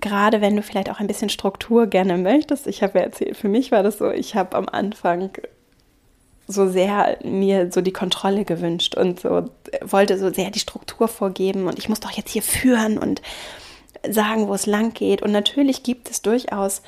gerade 0.00 0.42
wenn 0.42 0.54
du 0.54 0.60
vielleicht 0.60 0.90
auch 0.90 1.00
ein 1.00 1.06
bisschen 1.06 1.30
Struktur 1.30 1.86
gerne 1.86 2.18
möchtest, 2.18 2.66
ich 2.66 2.82
habe 2.82 2.98
ja 2.98 3.06
erzählt, 3.06 3.38
für 3.38 3.48
mich 3.48 3.72
war 3.72 3.82
das 3.82 3.96
so, 3.96 4.10
ich 4.10 4.34
habe 4.34 4.54
am 4.54 4.68
Anfang 4.68 5.30
so 6.46 6.68
sehr 6.68 7.18
mir 7.24 7.72
so 7.72 7.80
die 7.80 7.92
Kontrolle 7.92 8.44
gewünscht 8.44 8.96
und 8.96 9.20
so 9.20 9.48
wollte 9.82 10.18
so 10.18 10.32
sehr 10.32 10.50
die 10.50 10.58
Struktur 10.58 11.08
vorgeben 11.08 11.66
und 11.66 11.78
ich 11.78 11.88
muss 11.88 12.00
doch 12.00 12.10
jetzt 12.10 12.30
hier 12.30 12.42
führen 12.42 12.98
und 12.98 13.22
sagen, 14.08 14.48
wo 14.48 14.54
es 14.54 14.66
lang 14.66 14.92
geht. 14.92 15.22
Und 15.22 15.32
natürlich 15.32 15.82
gibt 15.82 16.10
es 16.10 16.22
durchaus 16.22 16.82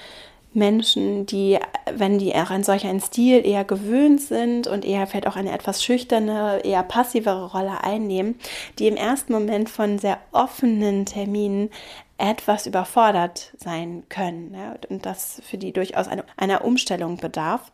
Menschen, 0.52 1.26
die, 1.26 1.58
wenn 1.92 2.18
die 2.18 2.34
auch 2.34 2.50
an 2.50 2.64
solch 2.64 2.86
einen 2.86 3.00
Stil 3.00 3.46
eher 3.46 3.64
gewöhnt 3.64 4.22
sind 4.22 4.66
und 4.66 4.84
eher 4.84 5.06
vielleicht 5.06 5.26
auch 5.26 5.36
eine 5.36 5.52
etwas 5.52 5.84
schüchterne, 5.84 6.64
eher 6.64 6.82
passivere 6.82 7.52
Rolle 7.52 7.84
einnehmen, 7.84 8.36
die 8.78 8.88
im 8.88 8.96
ersten 8.96 9.32
Moment 9.32 9.68
von 9.68 9.98
sehr 9.98 10.18
offenen 10.32 11.04
Terminen 11.04 11.70
etwas 12.18 12.66
überfordert 12.66 13.52
sein 13.58 14.04
können 14.08 14.54
ja, 14.54 14.76
und 14.88 15.04
das 15.04 15.42
für 15.44 15.58
die 15.58 15.72
durchaus 15.72 16.08
eine, 16.08 16.24
einer 16.38 16.64
Umstellung 16.64 17.18
bedarf. 17.18 17.70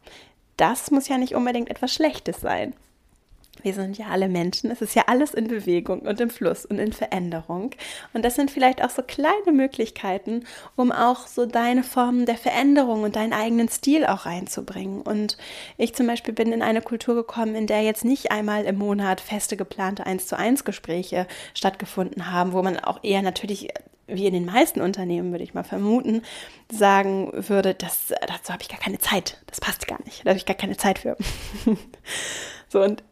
Das 0.62 0.92
muss 0.92 1.09
ja 1.09 1.19
nicht 1.19 1.35
unbedingt 1.35 1.71
etwas 1.71 1.92
Schlechtes 1.92 2.40
sein. 2.40 2.73
Wir 3.61 3.75
sind 3.75 3.99
ja 3.99 4.06
alle 4.06 4.28
Menschen. 4.28 4.71
Es 4.71 4.80
ist 4.80 4.94
ja 4.94 5.04
alles 5.06 5.35
in 5.35 5.47
Bewegung 5.47 6.00
und 6.00 6.21
im 6.21 6.30
Fluss 6.30 6.64
und 6.64 6.78
in 6.78 6.92
Veränderung. 6.92 7.73
Und 8.14 8.25
das 8.25 8.35
sind 8.35 8.50
vielleicht 8.50 8.82
auch 8.82 8.88
so 8.90 9.02
kleine 9.02 9.52
Möglichkeiten, 9.52 10.44
um 10.75 10.90
auch 10.90 11.26
so 11.26 11.44
deine 11.44 11.82
Formen 11.82 12.25
der 12.25 12.38
Veränderung 12.38 13.02
und 13.02 13.14
deinen 13.14 13.35
eigenen 13.35 13.68
Stil 13.68 14.06
auch 14.06 14.25
reinzubringen. 14.25 15.02
Und 15.02 15.37
ich 15.76 15.94
zum 15.94 16.06
Beispiel 16.06 16.32
bin 16.32 16.52
in 16.52 16.62
eine 16.62 16.80
Kultur 16.80 17.14
gekommen, 17.14 17.54
in 17.54 17.66
der 17.66 17.82
jetzt 17.82 18.04
nicht 18.04 18.32
einmal 18.32 18.64
im 18.64 18.78
Monat 18.78 19.21
feste 19.21 19.56
geplante 19.56 20.06
1 20.06 20.26
zu 20.26 20.37
1 20.37 20.64
Gespräche 20.64 21.26
stattgefunden 21.54 22.32
haben, 22.32 22.54
wo 22.54 22.62
man 22.62 22.78
auch 22.78 23.00
eher 23.04 23.23
natürlich 23.23 23.68
wie 24.09 24.26
in 24.26 24.35
den 24.35 24.47
meisten 24.47 24.80
Unternehmen, 24.80 25.30
würde 25.30 25.44
ich 25.44 25.54
mal 25.54 25.62
vermuten, 25.62 26.23
sagen 26.71 27.30
würde, 27.32 27.75
das, 27.75 28.12
dazu 28.26 28.52
habe 28.52 28.62
ich 28.62 28.68
gar 28.68 28.80
keine 28.80 28.99
Zeit. 28.99 29.40
Das 29.47 29.61
passt 29.61 29.87
gar 29.87 30.02
nicht. 30.04 30.25
Da 30.25 30.30
habe 30.30 30.38
ich 30.38 30.47
gar 30.47 30.56
keine 30.56 30.76
Zeit 30.76 30.99
für. 30.99 31.16
so, 32.68 32.82
und 32.82 33.02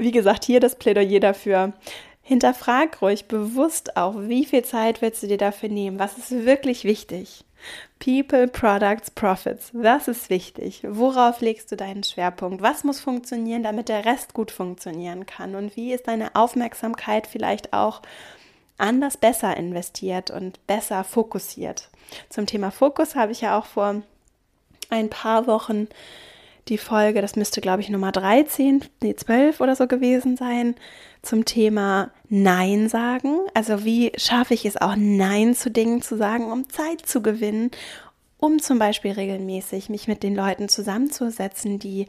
wie 0.00 0.12
gesagt, 0.12 0.44
hier 0.44 0.60
das 0.60 0.76
Plädoyer 0.76 1.20
dafür. 1.20 1.72
Hinterfrag 2.22 3.02
ruhig 3.02 3.26
bewusst 3.26 3.96
auch, 3.96 4.14
wie 4.16 4.44
viel 4.44 4.64
Zeit 4.64 5.02
willst 5.02 5.22
du 5.22 5.26
dir 5.26 5.38
dafür 5.38 5.68
nehmen? 5.68 5.98
Was 5.98 6.16
ist 6.18 6.30
wirklich 6.44 6.84
wichtig? 6.84 7.44
People, 7.98 8.48
Products, 8.48 9.10
Profits. 9.10 9.70
Was 9.72 10.08
ist 10.08 10.30
wichtig? 10.30 10.82
Worauf 10.88 11.40
legst 11.40 11.70
du 11.70 11.76
deinen 11.76 12.02
Schwerpunkt? 12.02 12.62
Was 12.62 12.84
muss 12.84 13.00
funktionieren, 13.00 13.62
damit 13.62 13.88
der 13.88 14.04
Rest 14.04 14.32
gut 14.32 14.50
funktionieren 14.50 15.26
kann? 15.26 15.54
Und 15.54 15.76
wie 15.76 15.92
ist 15.92 16.08
deine 16.08 16.34
Aufmerksamkeit 16.34 17.26
vielleicht 17.26 17.72
auch 17.72 18.00
anders 18.78 19.18
besser 19.18 19.56
investiert 19.56 20.30
und 20.30 20.66
besser 20.66 21.04
fokussiert? 21.04 21.90
Zum 22.30 22.46
Thema 22.46 22.70
Fokus 22.70 23.14
habe 23.14 23.32
ich 23.32 23.42
ja 23.42 23.58
auch 23.58 23.66
vor 23.66 24.02
ein 24.88 25.10
paar 25.10 25.46
Wochen 25.46 25.88
die 26.70 26.78
Folge, 26.78 27.20
das 27.20 27.36
müsste, 27.36 27.60
glaube 27.60 27.82
ich, 27.82 27.90
Nummer 27.90 28.12
13, 28.12 28.84
nee, 29.02 29.14
12 29.14 29.60
oder 29.60 29.76
so 29.76 29.86
gewesen 29.86 30.36
sein, 30.36 30.76
zum 31.20 31.44
Thema 31.44 32.10
Nein 32.28 32.88
sagen. 32.88 33.40
Also 33.52 33.84
wie 33.84 34.12
schaffe 34.16 34.54
ich 34.54 34.64
es 34.64 34.78
auch, 34.78 34.94
Nein 34.96 35.54
zu 35.54 35.70
Dingen 35.70 36.00
zu 36.00 36.16
sagen, 36.16 36.50
um 36.50 36.68
Zeit 36.70 37.04
zu 37.04 37.20
gewinnen 37.20 37.70
um 38.40 38.60
zum 38.60 38.78
Beispiel 38.78 39.12
regelmäßig 39.12 39.90
mich 39.90 40.08
mit 40.08 40.22
den 40.22 40.34
Leuten 40.34 40.68
zusammenzusetzen, 40.68 41.78
die, 41.78 42.06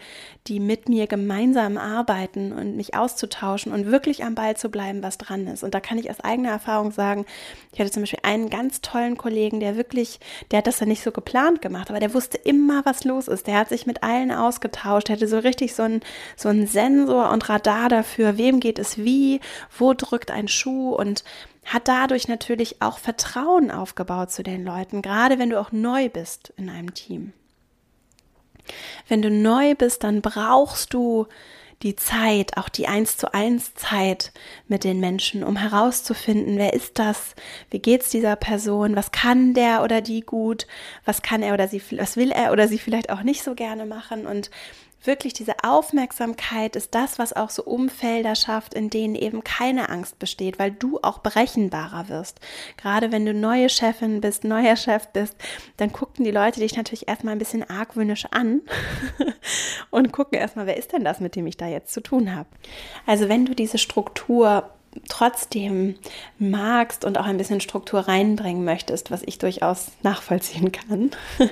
die 0.48 0.60
mit 0.60 0.88
mir 0.88 1.08
gemeinsam 1.08 1.78
arbeiten 1.78 2.54
und 2.54 2.78
mich 2.78 2.96
auszutauschen 2.96 3.74
und 3.74 3.92
wirklich 3.92 4.24
am 4.24 4.34
Ball 4.34 4.56
zu 4.56 4.70
bleiben, 4.70 5.04
was 5.04 5.18
dran 5.18 5.48
ist. 5.48 5.64
Und 5.64 5.74
da 5.74 5.82
kann 5.82 5.98
ich 5.98 6.10
aus 6.10 6.22
eigener 6.22 6.50
Erfahrung 6.50 6.92
sagen, 6.92 7.26
ich 7.74 7.80
hatte 7.80 7.92
zum 7.92 8.04
Beispiel 8.04 8.22
einen 8.24 8.50
ganz 8.50 8.82
tollen 8.82 9.18
Kollegen, 9.18 9.60
der 9.60 9.76
wirklich, 9.76 10.20
der 10.52 10.60
hat 10.60 10.68
das 10.68 10.80
ja 10.80 10.86
nicht 10.86 11.04
so 11.04 11.12
geplant 11.12 11.62
gemacht, 11.62 11.90
aber 11.90 12.00
der 12.00 12.14
wusste 12.14 12.38
immer, 12.38 12.86
was 12.86 13.04
los 13.04 13.28
ist. 13.28 13.48
Der 13.48 13.58
hat 13.58 13.70
sich 13.70 13.86
mit 13.86 14.02
allen 14.02 14.32
ausgetauscht, 14.32 15.10
der 15.10 15.18
hatte 15.18 15.28
so 15.28 15.40
richtig 15.40 15.76
so 15.76 15.84
einen 15.84 16.02
so 16.38 16.50
einen 16.50 16.66
Sensor 16.66 17.30
und 17.30 17.50
Radar 17.50 17.90
dafür, 17.90 18.38
wem 18.38 18.60
geht 18.60 18.80
es 18.80 18.98
wie, 18.98 19.42
wo 19.78 19.94
drückt 19.94 20.32
ein 20.32 20.48
Schuh 20.48 20.96
und 20.96 21.24
hat 21.66 21.88
dadurch 21.88 22.28
natürlich 22.28 22.82
auch 22.82 22.98
Vertrauen 22.98 23.72
aufgebaut 23.72 24.32
zu 24.32 24.44
den 24.44 24.66
Leuten, 24.66 25.02
gerade 25.02 25.40
wenn 25.40 25.50
du 25.50 25.60
auch 25.60 25.72
neu 25.72 26.10
bist 26.10 26.54
in 26.58 26.70
einem 26.70 26.94
Team. 26.94 27.34
Wenn 29.08 29.22
du 29.22 29.30
neu 29.30 29.76
bist, 29.76 30.04
dann 30.04 30.22
brauchst 30.22 30.94
du 30.94 31.28
die 31.84 31.96
Zeit, 31.96 32.58
auch 32.58 32.70
die 32.70 32.88
eins 32.88 33.18
zu 33.18 33.34
eins 33.34 33.74
Zeit 33.74 34.32
mit 34.68 34.84
den 34.84 35.00
Menschen, 35.00 35.44
um 35.44 35.56
herauszufinden, 35.56 36.58
wer 36.58 36.74
ist 36.74 37.00
das, 37.00 37.36
wie 37.70 37.80
geht's 37.80 38.10
dieser 38.10 38.36
Person, 38.36 38.96
was 38.96 39.12
kann 39.12 39.54
der 39.54 39.84
oder 39.84 40.02
die 40.02 40.22
gut, 40.22 40.68
was 41.06 41.22
kann 41.22 41.42
er 41.42 41.54
oder 41.54 41.68
sie, 41.68 41.82
was 41.98 42.18
will 42.18 42.32
er 42.32 42.52
oder 42.52 42.68
sie 42.68 42.78
vielleicht 42.78 43.10
auch 43.10 43.24
nicht 43.24 43.44
so 43.44 43.56
gerne 43.56 43.86
machen? 43.86 44.28
Und 44.28 44.52
wirklich 45.04 45.34
diese 45.34 45.56
Aufmerksamkeit 45.64 46.76
ist 46.76 46.94
das, 46.94 47.18
was 47.18 47.34
auch 47.34 47.50
so 47.50 47.64
Umfelder 47.64 48.36
schafft, 48.36 48.74
in 48.74 48.90
denen 48.90 49.16
eben 49.16 49.44
keine 49.44 49.90
Angst 49.90 50.20
besteht, 50.20 50.60
weil 50.60 50.72
du 50.72 51.00
auch 51.02 51.20
berechenbarer 51.20 52.10
wirst. 52.10 52.40
Gerade 52.78 53.12
wenn 53.12 53.26
du 53.26 53.34
neue 53.34 53.70
Chefin 53.70 54.22
bist, 54.22 54.44
neuer 54.44 54.76
Chef 54.76 55.08
bist, 55.08 55.36
dann 55.78 55.92
gucken 55.92 56.24
die 56.24 56.32
Leute 56.32 56.60
dich 56.60 56.76
natürlich 56.76 57.08
erstmal 57.08 57.34
ein 57.36 57.40
bisschen 57.40 57.68
argwöhnisch 57.68 58.26
an 58.32 58.62
und 59.90 60.12
gucken 60.12 60.38
erstmal, 60.38 60.68
wer 60.68 60.78
ist 60.78 60.94
denn 60.94 61.04
das, 61.04 61.20
mit 61.20 61.36
dem 61.36 61.48
ich 61.48 61.58
da 61.58 61.68
jetzt 61.68 61.94
zu 61.94 62.02
tun 62.02 62.36
habe. 62.36 62.50
Also 63.06 63.30
wenn 63.30 63.46
du 63.46 63.56
diese 63.56 63.78
Struktur 63.78 64.70
trotzdem 65.08 65.96
magst 66.38 67.06
und 67.06 67.18
auch 67.18 67.26
ein 67.26 67.38
bisschen 67.38 67.62
Struktur 67.62 68.02
reinbringen 68.02 68.66
möchtest, 68.66 69.10
was 69.10 69.24
ich 69.24 69.38
durchaus 69.38 69.92
nachvollziehen 70.04 70.72
kann, 70.72 71.12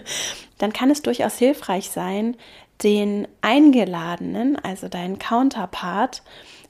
dann 0.57 0.73
kann 0.73 0.91
es 0.91 1.01
durchaus 1.01 1.37
hilfreich 1.37 1.89
sein, 1.89 2.35
den 2.83 3.27
Eingeladenen, 3.41 4.55
also 4.57 4.87
deinen 4.87 5.19
Counterpart, 5.19 6.23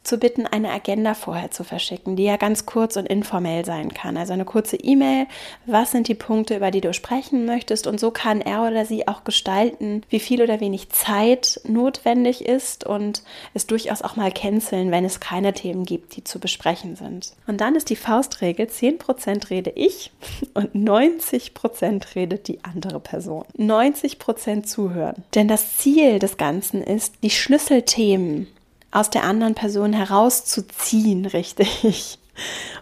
zu 0.10 0.18
bitten, 0.18 0.48
eine 0.48 0.72
Agenda 0.72 1.13
vorher 1.13 1.51
zu 1.51 1.63
verschicken, 1.63 2.16
die 2.16 2.24
ja 2.24 2.36
ganz 2.36 2.66
kurz 2.66 2.98
und 2.98 3.06
informell 3.06 3.63
sein 3.63 3.94
kann. 3.94 4.18
Also 4.18 4.34
eine 4.34 4.44
kurze 4.44 4.75
E-Mail, 4.75 5.28
was 5.68 5.92
sind 5.92 6.08
die 6.08 6.16
Punkte, 6.16 6.56
über 6.56 6.72
die 6.72 6.82
du 6.82 6.94
sprechen 6.94 7.46
möchtest 7.46 7.86
und 7.86 8.00
so 8.00 8.10
kann 8.10 8.42
er 8.42 8.63
oder 8.63 8.86
sie 8.86 9.08
auch 9.08 9.24
gestalten, 9.24 10.01
wie 10.10 10.20
viel 10.20 10.42
oder 10.42 10.60
wenig 10.60 10.89
Zeit 10.89 11.62
notwendig 11.63 12.44
ist 12.44 12.86
und 12.86 13.24
es 13.54 13.68
durchaus 13.68 14.01
auch 14.01 14.16
mal 14.16 14.32
canceln, 14.32 14.89
wenn 14.89 15.06
es 15.06 15.20
keine 15.20 15.54
Themen 15.54 15.86
gibt, 15.86 16.16
die 16.16 16.24
zu 16.24 16.39
besprechen 16.39 16.96
sind. 16.96 17.34
Und 17.46 17.62
dann 17.62 17.75
ist 17.75 17.92
die 17.92 17.96
Faustregel, 17.96 18.66
10% 18.66 19.51
rede 19.51 19.72
ich 19.75 20.12
und 20.56 20.74
90% 20.74 22.16
redet 22.16 22.48
die 22.48 22.63
andere 22.63 23.00
Person. 23.00 23.46
90% 23.60 24.63
zuhören. 24.63 25.24
Denn 25.36 25.48
das 25.48 25.78
Ziel 25.78 26.18
des 26.18 26.38
Ganzen 26.38 26.82
ist, 26.82 27.13
die 27.22 27.30
Schlüsselthemen 27.30 28.48
aus 28.91 29.10
der 29.10 29.24
anderen 29.24 29.55
Person 29.55 29.93
herauszuziehen, 29.93 31.25
richtig. 31.25 32.19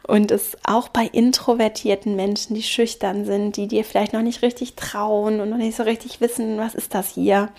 Und 0.03 0.31
es 0.31 0.55
auch 0.63 0.87
bei 0.87 1.05
introvertierten 1.05 2.15
Menschen, 2.15 2.55
die 2.55 2.63
schüchtern 2.63 3.25
sind, 3.25 3.57
die 3.57 3.67
dir 3.67 3.83
vielleicht 3.83 4.13
noch 4.13 4.21
nicht 4.21 4.41
richtig 4.41 4.75
trauen 4.75 5.41
und 5.41 5.49
noch 5.49 5.57
nicht 5.57 5.75
so 5.75 5.83
richtig 5.83 6.21
wissen, 6.21 6.57
was 6.57 6.75
ist 6.75 6.93
das 6.93 7.09
hier, 7.09 7.49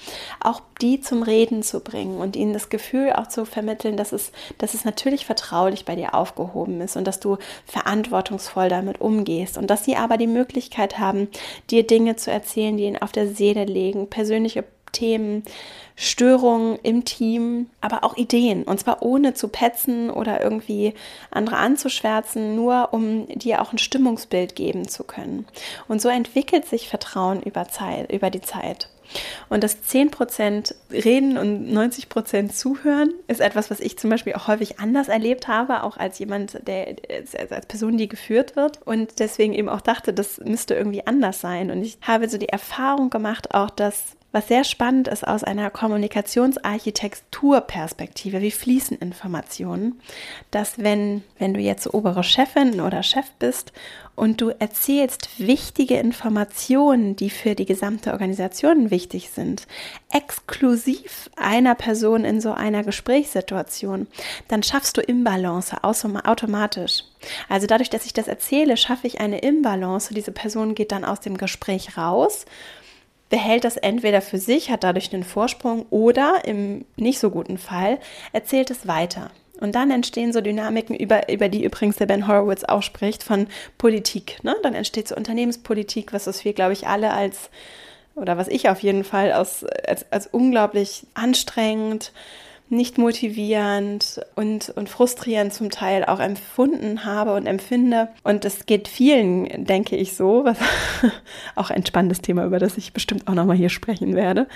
auch 0.41 0.63
die 0.81 1.01
zum 1.01 1.23
Reden 1.23 1.63
zu 1.63 1.81
bringen 1.81 2.19
und 2.19 2.37
ihnen 2.37 2.53
das 2.53 2.71
Gefühl 2.71 3.13
auch 3.13 3.27
zu 3.27 3.45
vermitteln, 3.45 3.97
dass 3.97 4.13
es, 4.13 4.33
dass 4.59 4.75
es 4.75 4.85
natürlich 4.85 5.27
vertraulich 5.27 5.85
bei 5.85 5.97
dir 5.97 6.15
aufgehoben 6.15 6.81
ist 6.81 6.97
und 6.97 7.05
dass 7.05 7.21
du 7.21 7.37
verantwortungsvoll 7.67 8.69
damit 8.69 9.01
umgehst 9.01 9.59
und 9.59 9.69
dass 9.69 9.85
sie 9.85 9.97
aber 9.97 10.17
die 10.17 10.27
Möglichkeit 10.27 10.99
haben, 10.99 11.29
dir 11.71 11.87
Dinge 11.87 12.17
zu 12.17 12.31
erzählen, 12.31 12.77
die 12.77 12.85
ihnen 12.85 13.03
auf 13.03 13.13
der 13.13 13.29
Seele 13.29 13.65
liegen, 13.65 14.09
persönliche 14.09 14.65
Themen, 14.93 15.43
Störungen 15.97 16.79
im 16.83 17.05
Team, 17.05 17.71
aber 17.81 18.05
auch 18.05 18.17
Ideen. 18.17 18.63
Und 18.63 18.81
zwar 18.81 19.03
ohne 19.03 19.35
zu 19.35 19.49
petzen 19.49 20.11
oder 20.11 20.41
irgendwie 20.43 20.95
andere 21.31 21.57
anzuschwärzen, 21.57 22.55
nur 22.55 22.91
um 22.93 23.27
dir 23.27 23.63
auch 23.63 23.73
ein 23.73 23.79
Stimmungsbild 23.79 24.55
geben 24.55 24.89
zu 24.89 25.05
können. 25.05 25.47
Und 25.89 26.01
so 26.01 26.09
entwickelt 26.09 26.67
sich 26.67 26.89
Vertrauen 26.89 27.43
über, 27.43 27.69
Zeit, 27.69 28.13
über 28.13 28.31
die 28.31 28.43
Zeit. 28.43 28.89
Und 29.49 29.65
das 29.65 29.79
10% 29.83 30.75
Reden 30.91 31.39
und 31.39 31.71
90% 31.71 32.51
Zuhören 32.51 33.15
ist 33.27 33.41
etwas, 33.41 33.71
was 33.71 33.81
ich 33.81 33.99
zum 33.99 34.11
Beispiel 34.11 34.35
auch 34.35 34.49
häufig 34.49 34.79
anders 34.79 35.09
erlebt 35.09 35.49
habe, 35.49 35.83
auch 35.83 35.97
als 35.97 36.19
jemand, 36.19 36.67
der 36.67 36.97
als 37.11 37.67
Person, 37.67 37.97
die 37.97 38.09
geführt 38.09 38.57
wird 38.57 38.81
und 38.87 39.19
deswegen 39.19 39.55
eben 39.55 39.69
auch 39.69 39.81
dachte, 39.81 40.13
das 40.13 40.39
müsste 40.39 40.75
irgendwie 40.75 41.07
anders 41.07 41.41
sein. 41.41 41.71
Und 41.71 41.83
ich 41.83 41.99
habe 42.03 42.29
so 42.29 42.39
die 42.39 42.49
Erfahrung 42.49 43.11
gemacht, 43.11 43.55
auch 43.55 43.71
dass 43.71 44.18
was 44.31 44.49
sehr 44.49 44.65
spannend 44.65 45.09
ist 45.09 45.27
aus 45.27 45.43
einer 45.43 45.71
Kommunikationsarchitekturperspektive, 45.71 48.43
wie 48.43 48.51
fließen 48.51 48.99
Informationen, 48.99 49.99
dass 50.51 50.79
wenn, 50.79 51.25
wenn 51.39 51.55
du 51.55 51.61
jetzt 51.61 51.95
obere 51.95 52.23
Chefin 52.23 52.83
oder 52.83 53.03
Chef 53.03 53.25
bist 53.39 53.73
und 54.17 54.43
du 54.43 54.51
erzählst 54.51 55.39
wichtige 55.39 55.97
Informationen, 55.97 57.17
die 57.17 57.31
für 57.31 57.55
die 57.55 57.65
gesamte 57.65 58.13
Organisation 58.13 58.91
wichtig 58.91 59.31
sind, 59.31 59.67
exklusiv 60.13 61.31
einer 61.37 61.75
Person 61.75 62.27
in 62.27 62.43
so 62.43 62.53
einer 62.53 62.85
Gesprächssituation, 62.85 64.09
dann 64.49 64.63
schaffst 64.63 64.99
du 64.99 65.01
Imbalance 65.01 65.83
automatisch. 65.83 67.05
Also 67.49 67.67
dadurch, 67.67 67.89
dass 67.89 68.05
ich 68.05 68.13
das 68.13 68.29
erzähle, 68.29 68.77
schaffe 68.77 69.07
ich 69.07 69.21
eine 69.21 69.39
Imbalance. 69.39 70.13
Diese 70.13 70.33
Person 70.33 70.75
geht 70.75 70.93
dann 70.93 71.07
aus 71.07 71.21
dem 71.21 71.39
Gespräch 71.39 71.97
raus 71.97 72.45
behält 73.29 73.65
das 73.65 73.77
entweder 73.77 74.21
für 74.21 74.39
sich, 74.39 74.71
hat 74.71 74.85
dadurch 74.85 75.13
einen 75.13 75.25
Vorsprung 75.25 75.87
oder 75.91 76.43
im 76.45 76.85
nicht 76.97 77.19
so 77.19 77.31
guten 77.31 77.59
Fall 77.59 77.99
erzählt 78.33 78.71
es 78.71 78.87
weiter. 78.87 79.31
Und 79.61 79.75
dann 79.75 79.91
entstehen 79.91 80.33
so 80.33 80.41
Dynamiken, 80.41 80.95
über, 80.95 81.29
über 81.29 81.49
die 81.49 81.65
übrigens 81.65 81.97
der 81.97 82.07
Ben 82.07 82.29
Horowitz 82.29 82.65
auch 82.65 82.83
spricht, 82.83 83.25
von 83.25 83.49
Politik. 83.77 84.43
Ne? 84.45 84.55
Dann 84.63 84.75
entsteht 84.75 85.09
so 85.09 85.17
Unternehmenspolitik, 85.17 86.13
was 86.13 86.45
wir, 86.45 86.53
glaube 86.53 86.73
ich, 86.73 86.87
alle 86.87 87.13
als, 87.13 87.51
oder 88.15 88.37
was 88.37 88.49
ich 88.49 88.69
auf 88.69 88.81
jeden 88.81 89.03
Fall 89.03 89.33
als, 89.33 89.65
als, 89.65 90.11
als 90.13 90.29
unglaublich 90.29 91.07
anstrengend, 91.15 92.13
nicht 92.71 92.99
motivierend 92.99 94.21
und, 94.35 94.71
und 94.71 94.89
frustrierend 94.89 95.53
zum 95.53 95.71
Teil 95.71 96.05
auch 96.05 96.21
empfunden 96.21 97.05
habe 97.05 97.35
und 97.35 97.47
empfinde. 97.47 98.09
Und 98.23 98.45
es 98.45 98.67
geht 98.67 98.89
vielen, 98.89 99.65
denke 99.65 99.97
ich, 99.97 100.15
so, 100.15 100.45
was 100.45 100.59
auch 101.55 101.71
ein 101.71 101.85
spannendes 101.87 102.21
Thema, 102.21 102.45
über 102.45 102.59
das 102.59 102.77
ich 102.77 102.93
bestimmt 102.93 103.29
auch 103.29 103.35
nochmal 103.35 103.57
hier 103.57 103.71
sprechen 103.71 104.15
werde 104.15 104.47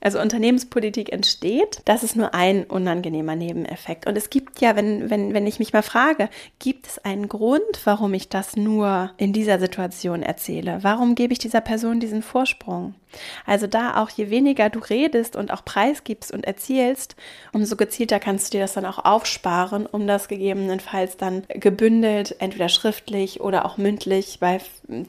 also 0.00 0.20
Unternehmenspolitik 0.20 1.12
entsteht, 1.12 1.80
das 1.84 2.02
ist 2.02 2.16
nur 2.16 2.34
ein 2.34 2.64
unangenehmer 2.64 3.34
Nebeneffekt. 3.34 4.06
Und 4.06 4.16
es 4.16 4.30
gibt 4.30 4.60
ja, 4.60 4.76
wenn, 4.76 5.10
wenn, 5.10 5.34
wenn 5.34 5.46
ich 5.46 5.58
mich 5.58 5.72
mal 5.72 5.82
frage, 5.82 6.28
gibt 6.58 6.86
es 6.86 7.04
einen 7.04 7.28
Grund, 7.28 7.62
warum 7.84 8.14
ich 8.14 8.28
das 8.28 8.56
nur 8.56 9.10
in 9.16 9.32
dieser 9.32 9.58
Situation 9.58 10.22
erzähle? 10.22 10.78
Warum 10.82 11.14
gebe 11.14 11.32
ich 11.32 11.38
dieser 11.38 11.60
Person 11.60 12.00
diesen 12.00 12.22
Vorsprung? 12.22 12.94
Also 13.46 13.66
da 13.66 14.02
auch, 14.02 14.10
je 14.10 14.30
weniger 14.30 14.70
du 14.70 14.78
redest 14.78 15.36
und 15.36 15.52
auch 15.52 15.64
preisgibst 15.64 16.32
und 16.32 16.44
erzählst, 16.44 17.16
umso 17.52 17.76
gezielter 17.76 18.20
kannst 18.20 18.48
du 18.48 18.58
dir 18.58 18.64
das 18.64 18.74
dann 18.74 18.84
auch 18.86 19.04
aufsparen, 19.04 19.86
um 19.86 20.06
das 20.06 20.28
gegebenenfalls 20.28 21.16
dann 21.16 21.44
gebündelt, 21.48 22.36
entweder 22.38 22.68
schriftlich 22.68 23.40
oder 23.40 23.64
auch 23.64 23.76
mündlich 23.78 24.38
bei 24.40 24.60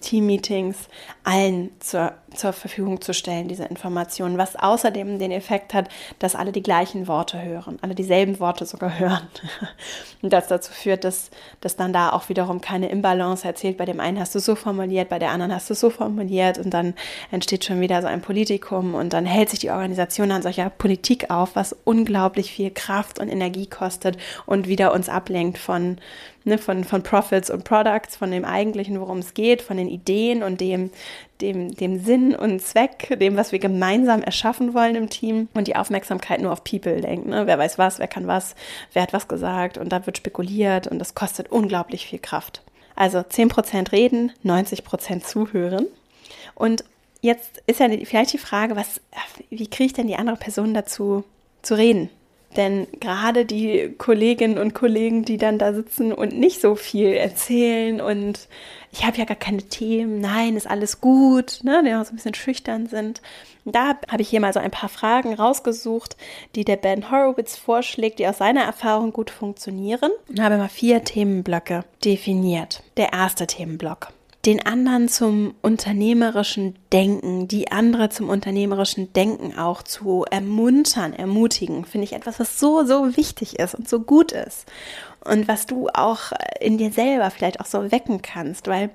Teammeetings 0.02 0.88
allen 1.24 1.70
zur, 1.80 2.14
zur 2.34 2.54
Verfügung 2.54 3.02
zu 3.02 3.14
stellen, 3.14 3.48
diese 3.48 3.66
Informationen, 3.66 4.38
was 4.38 4.56
außerdem 4.56 5.20
den 5.20 5.32
Effekt 5.32 5.74
hat, 5.74 5.90
dass 6.20 6.36
alle 6.36 6.52
die 6.52 6.64
gleichen 6.64 7.08
Worte 7.08 7.42
hören, 7.42 7.78
alle 7.82 7.94
dieselben 7.94 8.40
Worte 8.40 8.66
sogar 8.66 8.98
hören. 8.98 9.28
Und 10.22 10.34
das 10.34 10.48
dazu 10.48 10.72
führt, 10.72 11.04
dass, 11.04 11.30
dass 11.62 11.76
dann 11.76 11.94
da 11.94 12.12
auch 12.12 12.30
wiederum 12.30 12.62
keine 12.62 12.90
Imbalance 12.90 13.48
erzählt. 13.48 13.78
Bei 13.78 13.86
dem 13.86 14.00
einen 14.00 14.20
hast 14.20 14.34
du 14.34 14.40
so 14.40 14.56
formuliert, 14.56 15.10
bei 15.10 15.20
der 15.20 15.32
anderen 15.32 15.54
hast 15.54 15.70
du 15.70 15.76
so 15.76 15.90
formuliert 15.90 16.58
und 16.58 16.72
dann 16.72 16.96
entsteht 17.32 17.66
schon 17.66 17.80
wieder 17.82 17.97
so 18.01 18.08
ein 18.08 18.22
Politikum 18.22 18.96
und 18.96 19.13
dann 19.13 19.25
hält 19.25 19.50
sich 19.50 19.60
die 19.60 19.72
Organisation 19.72 20.32
an 20.32 20.42
solcher 20.42 20.70
Politik 20.70 21.30
auf, 21.30 21.56
was 21.56 21.75
unglaublich 21.84 22.51
viel 22.51 22.72
Kraft 22.72 23.20
und 23.20 23.30
Energie 23.30 23.68
kostet 23.68 24.18
und 24.46 24.68
wieder 24.68 24.94
uns 24.94 25.10
ablenkt 25.10 25.58
von 25.58 25.98
ne, 26.48 26.58
von, 26.58 26.84
von 26.84 27.04
Profits 27.04 27.51
und 27.51 27.63
Products, 27.63 28.16
von 28.16 28.32
dem 28.32 28.46
eigentlichen, 28.46 29.00
worum 29.00 29.20
es 29.20 29.36
geht, 29.36 29.62
von 29.62 29.77
den 29.77 29.88
Ideen 29.88 30.42
und 30.42 30.60
dem, 30.60 30.89
dem, 31.42 31.75
dem 31.75 32.00
Sinn 32.00 32.36
und 32.36 32.62
Zweck, 32.62 33.20
dem, 33.20 33.36
was 33.36 33.51
wir 33.51 33.60
gemeinsam 33.60 34.24
erschaffen 34.24 34.74
wollen 34.74 34.96
im 34.96 35.10
Team 35.10 35.50
und 35.54 35.68
die 35.68 35.75
Aufmerksamkeit 35.75 36.42
nur 36.42 36.51
auf 36.51 36.63
People 36.63 36.96
lenkt. 36.96 37.27
Ne? 37.27 37.46
Wer 37.46 37.60
weiß 37.60 37.77
was, 37.77 38.00
wer 38.00 38.08
kann 38.08 38.25
was, 38.25 38.56
wer 38.94 39.04
hat 39.04 39.13
was 39.13 39.27
gesagt 39.27 39.77
und 39.77 39.89
da 39.89 40.06
wird 40.06 40.18
spekuliert 40.18 40.88
und 40.88 40.98
das 40.98 41.13
kostet 41.13 41.51
unglaublich 41.51 42.08
viel 42.08 42.20
Kraft. 42.20 42.63
Also 42.96 43.20
10% 43.20 43.92
reden, 43.92 44.32
90% 44.44 45.22
zuhören. 45.22 45.86
Und 46.56 46.84
jetzt 47.22 47.62
ist 47.68 47.80
ja 47.80 47.90
vielleicht 48.04 48.34
die 48.34 48.38
Frage, 48.38 48.76
was, 48.76 49.02
wie 49.50 49.68
kriege 49.68 49.88
ich 49.88 49.94
denn 49.94 50.08
die 50.08 50.16
andere 50.16 50.38
Person 50.38 50.74
dazu 50.74 51.24
zu 51.62 51.76
reden? 51.76 52.10
Denn 52.56 52.88
gerade 53.00 53.46
die 53.46 53.94
Kolleginnen 53.98 54.58
und 54.58 54.74
Kollegen, 54.74 55.26
die 55.26 55.38
dann 55.38 55.60
da 55.60 55.74
sitzen 55.74 56.14
und 56.14 56.38
nicht 56.40 56.62
so 56.62 56.76
viel 56.76 57.14
erzählen 57.14 58.00
und 58.02 58.48
ich 58.92 59.06
habe 59.06 59.18
ja 59.18 59.26
gar 59.26 59.36
keine 59.36 59.62
Themen, 59.64 60.22
nein, 60.22 60.56
ist 60.56 60.68
alles 60.68 61.02
gut, 61.02 61.60
ne, 61.64 61.84
die 61.86 61.94
auch 61.94 62.06
so 62.06 62.14
ein 62.14 62.16
bisschen 62.16 62.34
schüchtern 62.34 62.88
sind. 62.88 63.22
Da 63.66 63.96
habe 64.10 64.22
ich 64.22 64.30
hier 64.30 64.40
mal 64.40 64.54
so 64.54 64.60
ein 64.60 64.72
paar 64.72 64.90
Fragen 64.90 65.34
rausgesucht, 65.34 66.16
die 66.56 66.64
der 66.64 66.78
Ben 66.78 67.12
Horowitz 67.12 67.58
vorschlägt, 67.58 68.18
die 68.18 68.28
aus 68.28 68.38
seiner 68.38 68.64
Erfahrung 68.64 69.12
gut 69.12 69.30
funktionieren 69.30 70.12
und 70.30 70.42
habe 70.42 70.58
mal 70.58 70.70
vier 70.70 71.04
Themenblöcke 71.04 71.84
definiert. 72.04 72.82
Der 72.96 73.12
erste 73.12 73.46
Themenblock 73.46 74.14
den 74.48 74.66
anderen 74.66 75.10
zum 75.10 75.56
unternehmerischen 75.62 76.75
Denken, 76.94 77.50
die 77.50 77.70
andere 77.70 78.08
zum 78.08 78.30
unternehmerischen 78.30 79.12
Denken 79.12 79.58
auch 79.60 79.84
zu 79.84 80.24
ermuntern, 80.32 81.12
ermutigen, 81.12 81.84
finde 81.84 82.06
ich 82.06 82.13
etwas, 82.13 82.39
was 82.39 82.58
so, 82.58 82.86
so 82.86 83.17
wichtig 83.17 83.60
ist 83.60 83.76
und 83.76 83.89
so 83.89 84.00
gut 84.00 84.32
ist. 84.32 84.65
Und 85.19 85.50
was 85.50 85.65
du 85.65 85.89
auch 85.89 86.32
in 86.62 86.78
dir 86.78 86.91
selber 86.91 87.30
vielleicht 87.30 87.60
auch 87.60 87.65
so 87.65 87.91
wecken 87.91 88.22
kannst, 88.22 88.67
weil 88.67 88.89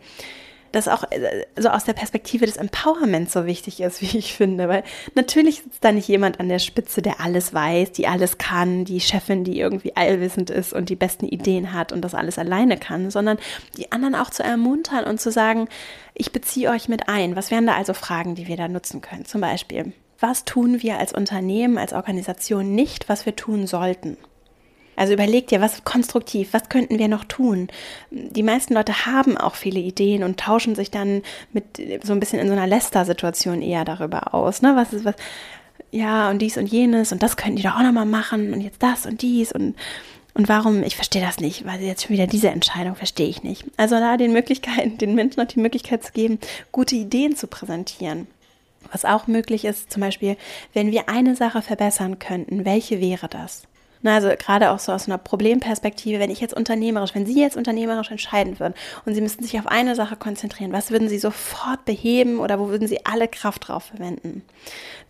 das 0.72 0.88
auch 0.88 1.04
äh, 1.10 1.44
so 1.56 1.68
aus 1.68 1.84
der 1.84 1.92
Perspektive 1.92 2.46
des 2.46 2.56
Empowerments 2.56 3.32
so 3.32 3.46
wichtig 3.46 3.80
ist, 3.80 4.00
wie 4.02 4.18
ich 4.18 4.34
finde. 4.34 4.68
Weil 4.68 4.82
natürlich 5.14 5.62
sitzt 5.62 5.84
da 5.84 5.92
nicht 5.92 6.08
jemand 6.08 6.40
an 6.40 6.48
der 6.48 6.58
Spitze, 6.58 7.02
der 7.02 7.20
alles 7.20 7.54
weiß, 7.54 7.92
die 7.92 8.06
alles 8.06 8.38
kann, 8.38 8.84
die 8.84 9.00
Chefin, 9.00 9.44
die 9.44 9.58
irgendwie 9.58 9.96
allwissend 9.96 10.50
ist 10.50 10.72
und 10.72 10.88
die 10.88 10.96
besten 10.96 11.26
Ideen 11.26 11.72
hat 11.72 11.92
und 11.92 12.02
das 12.02 12.14
alles 12.14 12.38
alleine 12.38 12.76
kann, 12.76 13.10
sondern 13.10 13.38
die 13.76 13.92
anderen 13.92 14.14
auch 14.14 14.30
zu 14.30 14.42
ermuntern 14.42 15.04
und 15.04 15.20
zu 15.20 15.30
sagen, 15.30 15.68
ich 16.14 16.32
beziehe 16.32 16.70
euch 16.70 16.88
mit 16.88 17.08
ein. 17.08 17.36
Was 17.36 17.50
wären 17.50 17.66
da 17.66 17.74
also 17.74 17.94
Fragen, 17.94 18.34
die 18.34 18.48
wir 18.48 18.56
da 18.56 18.68
nutzen 18.68 19.00
können? 19.00 19.24
Zum 19.24 19.40
Beispiel, 19.40 19.92
was 20.20 20.44
tun 20.44 20.82
wir 20.82 20.98
als 20.98 21.12
Unternehmen, 21.12 21.78
als 21.78 21.92
Organisation 21.92 22.74
nicht, 22.74 23.08
was 23.08 23.26
wir 23.26 23.34
tun 23.34 23.66
sollten? 23.66 24.16
Also 24.96 25.14
überleg 25.14 25.46
dir, 25.46 25.60
was 25.60 25.84
konstruktiv, 25.84 26.48
was 26.52 26.68
könnten 26.68 26.98
wir 26.98 27.08
noch 27.08 27.24
tun? 27.24 27.68
Die 28.10 28.42
meisten 28.42 28.74
Leute 28.74 29.06
haben 29.06 29.38
auch 29.38 29.54
viele 29.54 29.80
Ideen 29.80 30.22
und 30.22 30.38
tauschen 30.38 30.74
sich 30.74 30.90
dann 30.90 31.22
mit 31.52 31.64
so 32.04 32.12
ein 32.12 32.20
bisschen 32.20 32.38
in 32.38 32.46
so 32.48 32.52
einer 32.52 32.66
Läster-Situation 32.66 33.62
eher 33.62 33.84
darüber 33.84 34.34
aus. 34.34 34.62
Ne? 34.62 34.76
Was 34.76 34.92
ist 34.92 35.04
was? 35.04 35.14
Ja, 35.90 36.30
und 36.30 36.40
dies 36.40 36.56
und 36.56 36.66
jenes 36.66 37.12
und 37.12 37.22
das 37.22 37.36
könnten 37.36 37.56
die 37.56 37.62
doch 37.62 37.76
auch 37.76 37.82
nochmal 37.82 38.06
machen 38.06 38.52
und 38.54 38.60
jetzt 38.60 38.82
das 38.82 39.06
und 39.06 39.22
dies 39.22 39.52
und 39.52 39.74
und 40.34 40.48
warum, 40.48 40.82
ich 40.82 40.96
verstehe 40.96 41.20
das 41.20 41.40
nicht, 41.40 41.66
weil 41.66 41.82
jetzt 41.82 42.04
schon 42.04 42.14
wieder 42.14 42.26
diese 42.26 42.48
Entscheidung 42.48 42.94
verstehe 42.94 43.28
ich 43.28 43.42
nicht. 43.42 43.66
Also 43.76 43.96
da 43.96 44.16
den 44.16 44.32
Möglichkeiten, 44.32 44.96
den 44.96 45.14
Menschen 45.14 45.42
auch 45.42 45.46
die 45.46 45.60
Möglichkeit 45.60 46.02
zu 46.02 46.12
geben, 46.12 46.38
gute 46.70 46.94
Ideen 46.94 47.36
zu 47.36 47.46
präsentieren. 47.46 48.26
Was 48.90 49.04
auch 49.04 49.26
möglich 49.26 49.66
ist, 49.66 49.92
zum 49.92 50.00
Beispiel, 50.00 50.36
wenn 50.72 50.90
wir 50.90 51.08
eine 51.10 51.36
Sache 51.36 51.60
verbessern 51.60 52.18
könnten, 52.18 52.64
welche 52.64 53.00
wäre 53.00 53.28
das? 53.28 53.64
Na, 54.02 54.16
also 54.16 54.28
gerade 54.36 54.70
auch 54.70 54.80
so 54.80 54.92
aus 54.92 55.06
einer 55.06 55.18
Problemperspektive, 55.18 56.18
wenn 56.18 56.30
ich 56.30 56.40
jetzt 56.40 56.54
unternehmerisch, 56.54 57.14
wenn 57.14 57.24
Sie 57.24 57.40
jetzt 57.40 57.56
unternehmerisch 57.56 58.10
entscheiden 58.10 58.58
würden 58.58 58.74
und 59.06 59.14
Sie 59.14 59.20
müssten 59.20 59.44
sich 59.44 59.58
auf 59.58 59.68
eine 59.68 59.94
Sache 59.94 60.16
konzentrieren, 60.16 60.72
was 60.72 60.90
würden 60.90 61.08
Sie 61.08 61.18
sofort 61.18 61.84
beheben 61.84 62.40
oder 62.40 62.58
wo 62.58 62.68
würden 62.68 62.88
Sie 62.88 63.06
alle 63.06 63.28
Kraft 63.28 63.68
drauf 63.68 63.84
verwenden? 63.84 64.42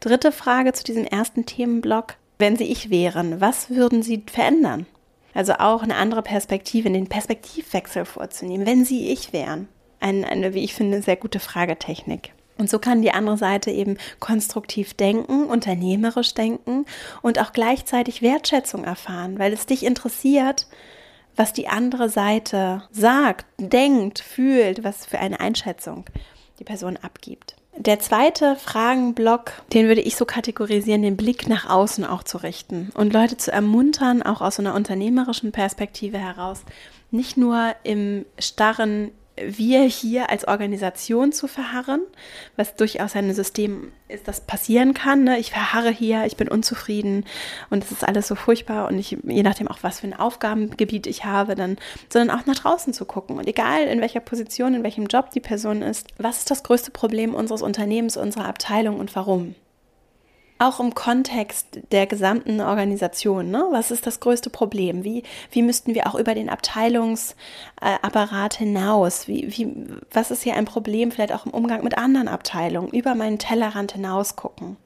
Dritte 0.00 0.30
Frage 0.30 0.74
zu 0.74 0.84
diesem 0.84 1.04
ersten 1.04 1.46
Themenblock. 1.46 2.16
Wenn 2.38 2.56
Sie 2.56 2.64
ich 2.64 2.90
wären, 2.90 3.40
was 3.40 3.70
würden 3.70 4.02
Sie 4.02 4.24
verändern? 4.30 4.86
Also 5.34 5.54
auch 5.54 5.82
eine 5.82 5.96
andere 5.96 6.22
Perspektive, 6.22 6.90
den 6.90 7.08
Perspektivwechsel 7.08 8.04
vorzunehmen, 8.04 8.66
wenn 8.66 8.84
Sie 8.84 9.10
ich 9.10 9.32
wären. 9.32 9.68
Eine, 10.00 10.26
eine, 10.28 10.52
wie 10.52 10.64
ich 10.64 10.74
finde, 10.74 11.00
sehr 11.00 11.16
gute 11.16 11.38
Fragetechnik. 11.38 12.32
Und 12.62 12.70
so 12.70 12.78
kann 12.78 13.02
die 13.02 13.10
andere 13.10 13.36
Seite 13.36 13.72
eben 13.72 13.98
konstruktiv 14.20 14.94
denken, 14.94 15.46
unternehmerisch 15.46 16.32
denken 16.32 16.86
und 17.20 17.40
auch 17.40 17.52
gleichzeitig 17.52 18.22
Wertschätzung 18.22 18.84
erfahren, 18.84 19.40
weil 19.40 19.52
es 19.52 19.66
dich 19.66 19.84
interessiert, 19.84 20.68
was 21.34 21.52
die 21.52 21.66
andere 21.66 22.08
Seite 22.08 22.84
sagt, 22.92 23.46
denkt, 23.58 24.20
fühlt, 24.20 24.84
was 24.84 25.06
für 25.06 25.18
eine 25.18 25.40
Einschätzung 25.40 26.04
die 26.60 26.64
Person 26.64 26.96
abgibt. 27.02 27.56
Der 27.76 27.98
zweite 27.98 28.54
Fragenblock, 28.54 29.50
den 29.72 29.88
würde 29.88 30.02
ich 30.02 30.14
so 30.14 30.24
kategorisieren, 30.24 31.02
den 31.02 31.16
Blick 31.16 31.48
nach 31.48 31.68
außen 31.68 32.04
auch 32.04 32.22
zu 32.22 32.38
richten 32.38 32.92
und 32.94 33.12
Leute 33.12 33.38
zu 33.38 33.50
ermuntern, 33.50 34.22
auch 34.22 34.40
aus 34.40 34.60
einer 34.60 34.76
unternehmerischen 34.76 35.50
Perspektive 35.50 36.18
heraus, 36.18 36.60
nicht 37.10 37.36
nur 37.36 37.74
im 37.82 38.24
starren 38.38 39.10
wir 39.46 39.82
hier 39.82 40.30
als 40.30 40.46
Organisation 40.46 41.32
zu 41.32 41.46
verharren, 41.48 42.00
was 42.56 42.76
durchaus 42.76 43.16
ein 43.16 43.32
System 43.34 43.92
ist, 44.08 44.28
das 44.28 44.40
passieren 44.40 44.94
kann. 44.94 45.24
Ne? 45.24 45.38
Ich 45.38 45.50
verharre 45.50 45.90
hier, 45.90 46.24
ich 46.26 46.36
bin 46.36 46.48
unzufrieden 46.48 47.24
und 47.70 47.84
es 47.84 47.92
ist 47.92 48.06
alles 48.06 48.28
so 48.28 48.34
furchtbar 48.34 48.88
und 48.88 48.98
ich, 48.98 49.16
je 49.24 49.42
nachdem 49.42 49.68
auch, 49.68 49.78
was 49.82 50.00
für 50.00 50.06
ein 50.06 50.18
Aufgabengebiet 50.18 51.06
ich 51.06 51.24
habe, 51.24 51.54
dann, 51.54 51.76
sondern 52.12 52.38
auch 52.38 52.46
nach 52.46 52.56
draußen 52.56 52.92
zu 52.92 53.04
gucken. 53.04 53.38
Und 53.38 53.46
egal 53.46 53.84
in 53.84 54.00
welcher 54.00 54.20
Position, 54.20 54.74
in 54.74 54.82
welchem 54.82 55.06
Job 55.06 55.30
die 55.30 55.40
Person 55.40 55.82
ist, 55.82 56.08
was 56.18 56.38
ist 56.38 56.50
das 56.50 56.62
größte 56.62 56.90
Problem 56.90 57.34
unseres 57.34 57.62
Unternehmens, 57.62 58.16
unserer 58.16 58.46
Abteilung 58.46 58.98
und 58.98 59.14
warum? 59.16 59.54
Auch 60.62 60.80
im 60.80 60.94
Kontext 60.94 61.66
der 61.90 62.06
gesamten 62.06 62.60
Organisation. 62.60 63.50
Ne? 63.50 63.66
Was 63.70 63.90
ist 63.90 64.06
das 64.06 64.20
größte 64.20 64.50
Problem? 64.50 65.04
Wie, 65.04 65.22
wie 65.50 65.62
müssten 65.62 65.94
wir 65.94 66.06
auch 66.06 66.14
über 66.14 66.34
den 66.34 66.48
Abteilungsapparat 66.48 68.54
hinaus? 68.54 69.28
Wie, 69.28 69.52
wie, 69.56 69.74
was 70.10 70.30
ist 70.30 70.42
hier 70.42 70.54
ein 70.54 70.64
Problem 70.64 71.10
vielleicht 71.10 71.32
auch 71.32 71.46
im 71.46 71.52
Umgang 71.52 71.82
mit 71.82 71.98
anderen 71.98 72.28
Abteilungen? 72.28 72.90
Über 72.90 73.14
meinen 73.14 73.38
Tellerrand 73.38 73.92
hinaus 73.92 74.36
gucken. 74.36 74.76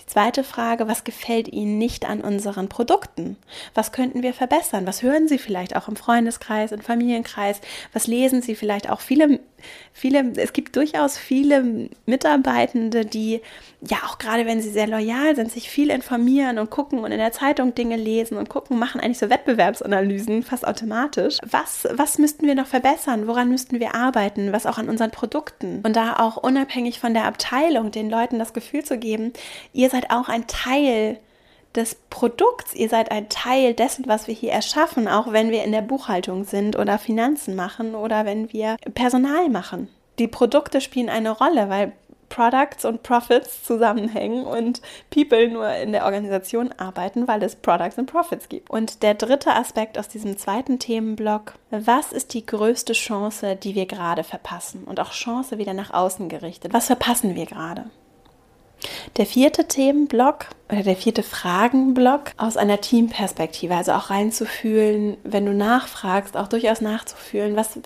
Die 0.00 0.06
zweite 0.06 0.44
Frage, 0.44 0.88
was 0.88 1.04
gefällt 1.04 1.48
Ihnen 1.48 1.78
nicht 1.78 2.06
an 2.06 2.20
unseren 2.20 2.68
Produkten? 2.68 3.36
Was 3.74 3.92
könnten 3.92 4.22
wir 4.22 4.34
verbessern? 4.34 4.86
Was 4.86 5.02
hören 5.02 5.26
Sie 5.26 5.38
vielleicht 5.38 5.74
auch 5.74 5.88
im 5.88 5.96
Freundeskreis, 5.96 6.72
im 6.72 6.80
Familienkreis? 6.80 7.60
Was 7.92 8.06
lesen 8.06 8.42
Sie 8.42 8.54
vielleicht 8.54 8.90
auch? 8.90 9.00
Viele 9.00 9.40
viele, 9.92 10.32
es 10.36 10.52
gibt 10.52 10.76
durchaus 10.76 11.18
viele 11.18 11.88
Mitarbeitende, 12.06 13.04
die 13.04 13.40
ja 13.80 13.98
auch 14.06 14.18
gerade 14.18 14.46
wenn 14.46 14.60
sie 14.60 14.70
sehr 14.70 14.86
loyal 14.86 15.36
sind, 15.36 15.52
sich 15.52 15.70
viel 15.70 15.90
informieren 15.90 16.58
und 16.58 16.70
gucken 16.70 17.00
und 17.00 17.12
in 17.12 17.18
der 17.18 17.32
Zeitung 17.32 17.74
Dinge 17.74 17.96
lesen 17.96 18.36
und 18.36 18.48
gucken, 18.48 18.78
machen 18.78 19.00
eigentlich 19.00 19.18
so 19.18 19.30
Wettbewerbsanalysen 19.30 20.42
fast 20.42 20.66
automatisch. 20.66 21.38
Was, 21.48 21.86
was 21.92 22.18
müssten 22.18 22.46
wir 22.46 22.54
noch 22.54 22.66
verbessern? 22.66 23.26
Woran 23.26 23.48
müssten 23.48 23.78
wir 23.78 23.94
arbeiten? 23.94 24.52
Was 24.52 24.66
auch 24.66 24.78
an 24.78 24.88
unseren 24.88 25.10
Produkten? 25.10 25.80
Und 25.84 25.94
da 25.94 26.16
auch 26.16 26.36
unabhängig 26.36 26.98
von 26.98 27.14
der 27.14 27.24
Abteilung 27.24 27.90
den 27.90 28.10
Leuten 28.10 28.38
das 28.38 28.52
Gefühl 28.52 28.84
zu 28.84 28.98
geben, 28.98 29.32
ihr 29.72 29.90
seid 29.90 30.10
auch 30.10 30.28
ein 30.28 30.46
Teil 30.46 31.18
des 31.74 31.96
Produkts, 32.10 32.74
ihr 32.74 32.88
seid 32.88 33.10
ein 33.10 33.28
Teil 33.28 33.74
dessen, 33.74 34.06
was 34.06 34.26
wir 34.26 34.34
hier 34.34 34.52
erschaffen, 34.52 35.08
auch 35.08 35.32
wenn 35.32 35.50
wir 35.50 35.64
in 35.64 35.72
der 35.72 35.82
Buchhaltung 35.82 36.44
sind 36.44 36.76
oder 36.78 36.98
Finanzen 36.98 37.54
machen 37.54 37.94
oder 37.94 38.24
wenn 38.24 38.52
wir 38.52 38.76
Personal 38.94 39.48
machen. 39.48 39.88
Die 40.18 40.28
Produkte 40.28 40.80
spielen 40.80 41.08
eine 41.08 41.30
Rolle, 41.30 41.68
weil 41.68 41.92
Products 42.28 42.84
und 42.84 43.02
Profits 43.02 43.64
zusammenhängen 43.64 44.44
und 44.44 44.82
People 45.10 45.48
nur 45.48 45.70
in 45.74 45.92
der 45.92 46.04
Organisation 46.04 46.72
arbeiten, 46.76 47.26
weil 47.26 47.42
es 47.42 47.56
Products 47.56 47.98
und 47.98 48.06
Profits 48.06 48.48
gibt. 48.48 48.70
Und 48.70 49.02
der 49.02 49.14
dritte 49.14 49.54
Aspekt 49.54 49.98
aus 49.98 50.08
diesem 50.08 50.36
zweiten 50.36 50.78
Themenblock, 50.78 51.54
was 51.70 52.12
ist 52.12 52.34
die 52.34 52.44
größte 52.44 52.92
Chance, 52.92 53.56
die 53.56 53.74
wir 53.74 53.86
gerade 53.86 54.24
verpassen? 54.24 54.84
Und 54.84 55.00
auch 55.00 55.12
Chance 55.12 55.58
wieder 55.58 55.74
nach 55.74 55.92
außen 55.92 56.28
gerichtet. 56.28 56.72
Was 56.72 56.86
verpassen 56.86 57.34
wir 57.34 57.46
gerade? 57.46 57.90
Der 59.16 59.26
vierte 59.26 59.66
Themenblock 59.66 60.46
oder 60.70 60.82
der 60.82 60.96
vierte 60.96 61.22
Fragenblock 61.22 62.32
aus 62.36 62.56
einer 62.56 62.80
Teamperspektive, 62.80 63.74
also 63.74 63.92
auch 63.92 64.10
reinzufühlen, 64.10 65.16
wenn 65.24 65.46
du 65.46 65.52
nachfragst, 65.52 66.36
auch 66.36 66.48
durchaus 66.48 66.80
nachzufühlen, 66.80 67.56
was, 67.56 67.78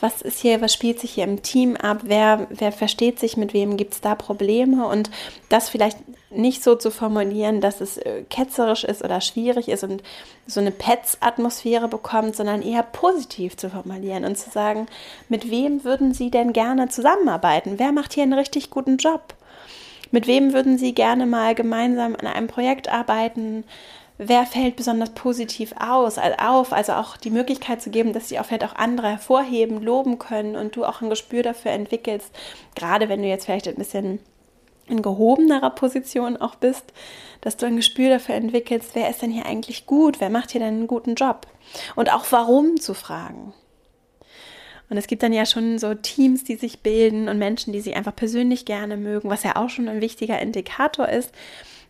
was 0.00 0.22
ist 0.22 0.40
hier, 0.40 0.60
was 0.60 0.72
spielt 0.72 0.98
sich 0.98 1.12
hier 1.12 1.24
im 1.24 1.42
Team 1.42 1.76
ab, 1.76 2.00
wer, 2.04 2.46
wer 2.50 2.72
versteht 2.72 3.20
sich 3.20 3.36
mit 3.36 3.54
wem, 3.54 3.76
gibt 3.76 3.94
es 3.94 4.00
da 4.00 4.14
Probleme 4.14 4.86
und 4.86 5.10
das 5.48 5.68
vielleicht 5.68 5.98
nicht 6.30 6.64
so 6.64 6.74
zu 6.74 6.90
formulieren, 6.90 7.60
dass 7.60 7.80
es 7.80 7.98
äh, 7.98 8.22
ketzerisch 8.28 8.84
ist 8.84 9.04
oder 9.04 9.20
schwierig 9.20 9.68
ist 9.68 9.84
und 9.84 10.02
so 10.46 10.60
eine 10.60 10.70
Pets-Atmosphäre 10.70 11.88
bekommt, 11.88 12.34
sondern 12.34 12.62
eher 12.62 12.82
positiv 12.82 13.56
zu 13.56 13.70
formulieren 13.70 14.24
und 14.24 14.36
zu 14.36 14.50
sagen, 14.50 14.86
mit 15.28 15.50
wem 15.50 15.84
würden 15.84 16.14
Sie 16.14 16.30
denn 16.30 16.52
gerne 16.52 16.88
zusammenarbeiten? 16.88 17.78
Wer 17.78 17.92
macht 17.92 18.14
hier 18.14 18.22
einen 18.22 18.32
richtig 18.32 18.70
guten 18.70 18.96
Job? 18.96 19.34
Mit 20.12 20.26
wem 20.26 20.52
würden 20.52 20.76
Sie 20.78 20.94
gerne 20.94 21.26
mal 21.26 21.54
gemeinsam 21.54 22.14
an 22.14 22.26
einem 22.26 22.46
Projekt 22.46 22.88
arbeiten? 22.88 23.64
Wer 24.18 24.44
fällt 24.44 24.76
besonders 24.76 25.10
positiv 25.10 25.72
aus, 25.80 26.18
also 26.18 26.36
auf? 26.36 26.72
Also 26.72 26.92
auch 26.92 27.16
die 27.16 27.30
Möglichkeit 27.30 27.80
zu 27.80 27.90
geben, 27.90 28.12
dass 28.12 28.28
Sie 28.28 28.38
auch 28.38 28.44
vielleicht 28.44 28.64
auch 28.64 28.76
andere 28.76 29.08
hervorheben, 29.08 29.82
loben 29.82 30.18
können 30.18 30.54
und 30.54 30.76
du 30.76 30.84
auch 30.84 31.00
ein 31.00 31.08
Gespür 31.08 31.42
dafür 31.42 31.72
entwickelst, 31.72 32.30
gerade 32.76 33.08
wenn 33.08 33.22
du 33.22 33.28
jetzt 33.28 33.46
vielleicht 33.46 33.66
ein 33.66 33.74
bisschen 33.74 34.20
in 34.86 35.00
gehobenerer 35.00 35.70
Position 35.70 36.36
auch 36.36 36.56
bist, 36.56 36.92
dass 37.40 37.56
du 37.56 37.64
ein 37.64 37.76
Gespür 37.76 38.10
dafür 38.10 38.34
entwickelst, 38.34 38.94
wer 38.94 39.08
ist 39.08 39.22
denn 39.22 39.30
hier 39.30 39.46
eigentlich 39.46 39.86
gut, 39.86 40.20
wer 40.20 40.28
macht 40.28 40.50
hier 40.50 40.60
denn 40.60 40.74
einen 40.74 40.86
guten 40.86 41.14
Job 41.14 41.46
und 41.96 42.12
auch 42.12 42.26
warum 42.30 42.78
zu 42.78 42.92
fragen. 42.92 43.54
Und 44.92 44.98
es 44.98 45.06
gibt 45.06 45.22
dann 45.22 45.32
ja 45.32 45.46
schon 45.46 45.78
so 45.78 45.94
Teams, 45.94 46.44
die 46.44 46.56
sich 46.56 46.80
bilden 46.80 47.30
und 47.30 47.38
Menschen, 47.38 47.72
die 47.72 47.80
sich 47.80 47.96
einfach 47.96 48.14
persönlich 48.14 48.66
gerne 48.66 48.98
mögen, 48.98 49.30
was 49.30 49.42
ja 49.42 49.56
auch 49.56 49.70
schon 49.70 49.88
ein 49.88 50.02
wichtiger 50.02 50.38
Indikator 50.38 51.08
ist. 51.08 51.32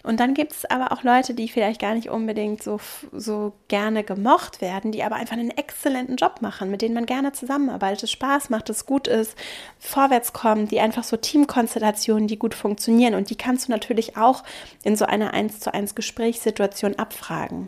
Und 0.04 0.20
dann 0.20 0.34
gibt 0.34 0.52
es 0.52 0.64
aber 0.66 0.92
auch 0.92 1.02
Leute, 1.02 1.34
die 1.34 1.48
vielleicht 1.48 1.80
gar 1.80 1.94
nicht 1.94 2.10
unbedingt 2.10 2.62
so, 2.62 2.78
so 3.10 3.54
gerne 3.66 4.04
gemocht 4.04 4.60
werden, 4.60 4.92
die 4.92 5.02
aber 5.02 5.16
einfach 5.16 5.32
einen 5.32 5.50
exzellenten 5.50 6.14
Job 6.14 6.42
machen, 6.42 6.70
mit 6.70 6.80
denen 6.80 6.94
man 6.94 7.06
gerne 7.06 7.32
zusammenarbeitet, 7.32 8.08
Spaß 8.08 8.50
macht, 8.50 8.70
es 8.70 8.86
gut 8.86 9.08
ist, 9.08 9.36
vorwärts 9.80 10.32
kommt, 10.32 10.70
die 10.70 10.78
einfach 10.78 11.02
so 11.02 11.16
Teamkonstellationen, 11.16 12.28
die 12.28 12.38
gut 12.38 12.54
funktionieren. 12.54 13.16
Und 13.16 13.30
die 13.30 13.36
kannst 13.36 13.66
du 13.66 13.72
natürlich 13.72 14.16
auch 14.16 14.44
in 14.84 14.94
so 14.94 15.06
einer 15.06 15.34
1 15.34 15.58
zu 15.58 15.74
1 15.74 15.96
Gesprächssituation 15.96 16.94
abfragen. 17.00 17.66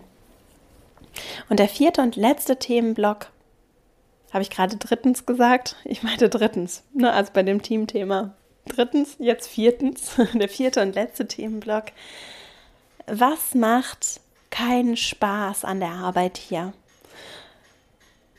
Und 1.49 1.59
der 1.59 1.69
vierte 1.69 2.03
und 2.03 2.15
letzte 2.15 2.57
Themenblock 2.57 3.34
habe 4.35 4.43
ich 4.43 4.51
gerade 4.51 4.77
drittens 4.77 5.27
gesagt? 5.27 5.77
Ich 5.85 6.03
meinte 6.03 6.29
drittens, 6.29 6.83
ne? 6.93 7.13
also 7.13 7.31
bei 7.33 7.45
dem 7.45 7.63
Teamthema. 7.63 8.35
Drittens, 8.67 9.15
jetzt 9.21 9.47
viertens, 9.47 10.17
der 10.35 10.49
vierte 10.49 10.83
und 10.83 10.97
letzte 10.97 11.29
Themenblock. 11.29 11.85
Was 13.07 13.55
macht 13.55 14.21
keinen 14.51 14.97
Spaß 14.97 15.65
an 15.65 15.79
der 15.79 15.91
Arbeit 15.91 16.37
hier? 16.37 16.73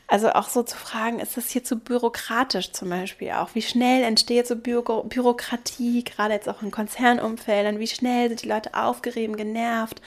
Also 0.06 0.30
auch 0.32 0.50
so 0.50 0.62
zu 0.62 0.76
fragen, 0.76 1.18
ist 1.18 1.38
das 1.38 1.50
hier 1.50 1.64
zu 1.64 1.76
bürokratisch 1.76 2.72
zum 2.72 2.90
Beispiel 2.90 3.30
auch? 3.32 3.54
Wie 3.54 3.62
schnell 3.62 4.04
entsteht 4.04 4.46
so 4.46 4.54
Büro 4.54 5.02
Bürokratie, 5.02 6.04
gerade 6.04 6.34
jetzt 6.34 6.48
auch 6.48 6.62
in 6.62 6.70
Konzernumfeldern? 6.70 7.78
Wie 7.78 7.88
schnell 7.88 8.28
sind 8.28 8.42
die 8.42 8.48
Leute 8.48 8.74
aufgerieben, 8.74 9.36
genervt? 9.36 10.02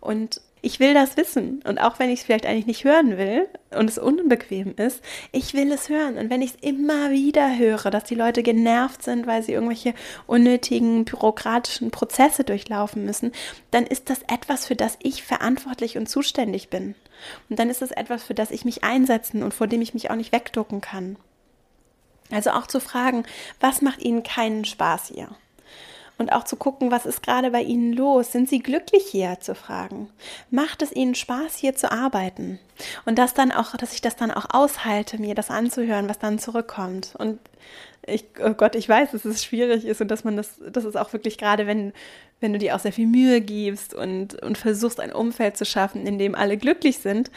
Und 0.00 0.40
ich 0.66 0.80
will 0.80 0.94
das 0.94 1.16
wissen. 1.16 1.62
Und 1.64 1.78
auch 1.78 2.00
wenn 2.00 2.10
ich 2.10 2.18
es 2.18 2.26
vielleicht 2.26 2.44
eigentlich 2.44 2.66
nicht 2.66 2.82
hören 2.82 3.16
will 3.16 3.48
und 3.70 3.88
es 3.88 3.98
unbequem 3.98 4.74
ist, 4.76 5.00
ich 5.30 5.54
will 5.54 5.70
es 5.70 5.88
hören. 5.88 6.18
Und 6.18 6.28
wenn 6.28 6.42
ich 6.42 6.54
es 6.54 6.60
immer 6.60 7.12
wieder 7.12 7.56
höre, 7.56 7.88
dass 7.92 8.02
die 8.02 8.16
Leute 8.16 8.42
genervt 8.42 9.04
sind, 9.04 9.28
weil 9.28 9.44
sie 9.44 9.52
irgendwelche 9.52 9.94
unnötigen 10.26 11.04
bürokratischen 11.04 11.92
Prozesse 11.92 12.42
durchlaufen 12.42 13.04
müssen, 13.04 13.30
dann 13.70 13.86
ist 13.86 14.10
das 14.10 14.22
etwas, 14.22 14.66
für 14.66 14.74
das 14.74 14.98
ich 15.00 15.22
verantwortlich 15.22 15.96
und 15.98 16.08
zuständig 16.08 16.68
bin. 16.68 16.96
Und 17.48 17.60
dann 17.60 17.70
ist 17.70 17.80
es 17.80 17.92
etwas, 17.92 18.24
für 18.24 18.34
das 18.34 18.50
ich 18.50 18.64
mich 18.64 18.82
einsetzen 18.82 19.44
und 19.44 19.54
vor 19.54 19.68
dem 19.68 19.82
ich 19.82 19.94
mich 19.94 20.10
auch 20.10 20.16
nicht 20.16 20.32
wegducken 20.32 20.80
kann. 20.80 21.16
Also 22.32 22.50
auch 22.50 22.66
zu 22.66 22.80
fragen, 22.80 23.24
was 23.60 23.82
macht 23.82 24.02
Ihnen 24.02 24.24
keinen 24.24 24.64
Spaß 24.64 25.12
hier? 25.14 25.28
Und 26.18 26.32
auch 26.32 26.44
zu 26.44 26.56
gucken, 26.56 26.90
was 26.90 27.06
ist 27.06 27.22
gerade 27.22 27.50
bei 27.50 27.62
Ihnen 27.62 27.92
los? 27.92 28.32
Sind 28.32 28.48
Sie 28.48 28.60
glücklich 28.60 29.04
hier 29.06 29.38
zu 29.40 29.54
fragen? 29.54 30.08
Macht 30.50 30.82
es 30.82 30.92
Ihnen 30.92 31.14
Spaß 31.14 31.56
hier 31.56 31.74
zu 31.74 31.92
arbeiten? 31.92 32.58
Und 33.04 33.18
das 33.18 33.34
dann 33.34 33.52
auch, 33.52 33.76
dass 33.76 33.92
ich 33.92 34.00
das 34.00 34.16
dann 34.16 34.30
auch 34.30 34.46
aushalte, 34.50 35.18
mir 35.18 35.34
das 35.34 35.50
anzuhören, 35.50 36.08
was 36.08 36.18
dann 36.18 36.38
zurückkommt. 36.38 37.14
Und 37.18 37.38
ich, 38.06 38.24
oh 38.42 38.54
Gott, 38.54 38.74
ich 38.76 38.88
weiß, 38.88 39.10
dass 39.10 39.24
es 39.24 39.44
schwierig 39.44 39.84
ist 39.84 40.00
und 40.00 40.08
dass 40.10 40.24
man 40.24 40.36
das, 40.36 40.60
das 40.70 40.84
ist 40.84 40.96
auch 40.96 41.12
wirklich 41.12 41.38
gerade, 41.38 41.66
wenn, 41.66 41.92
wenn 42.40 42.52
du 42.52 42.58
dir 42.58 42.74
auch 42.74 42.80
sehr 42.80 42.92
viel 42.92 43.06
Mühe 43.06 43.40
gibst 43.40 43.94
und, 43.94 44.40
und 44.42 44.56
versuchst, 44.56 45.00
ein 45.00 45.12
Umfeld 45.12 45.56
zu 45.56 45.64
schaffen, 45.64 46.06
in 46.06 46.18
dem 46.18 46.34
alle 46.34 46.56
glücklich 46.56 46.98
sind, 46.98 47.30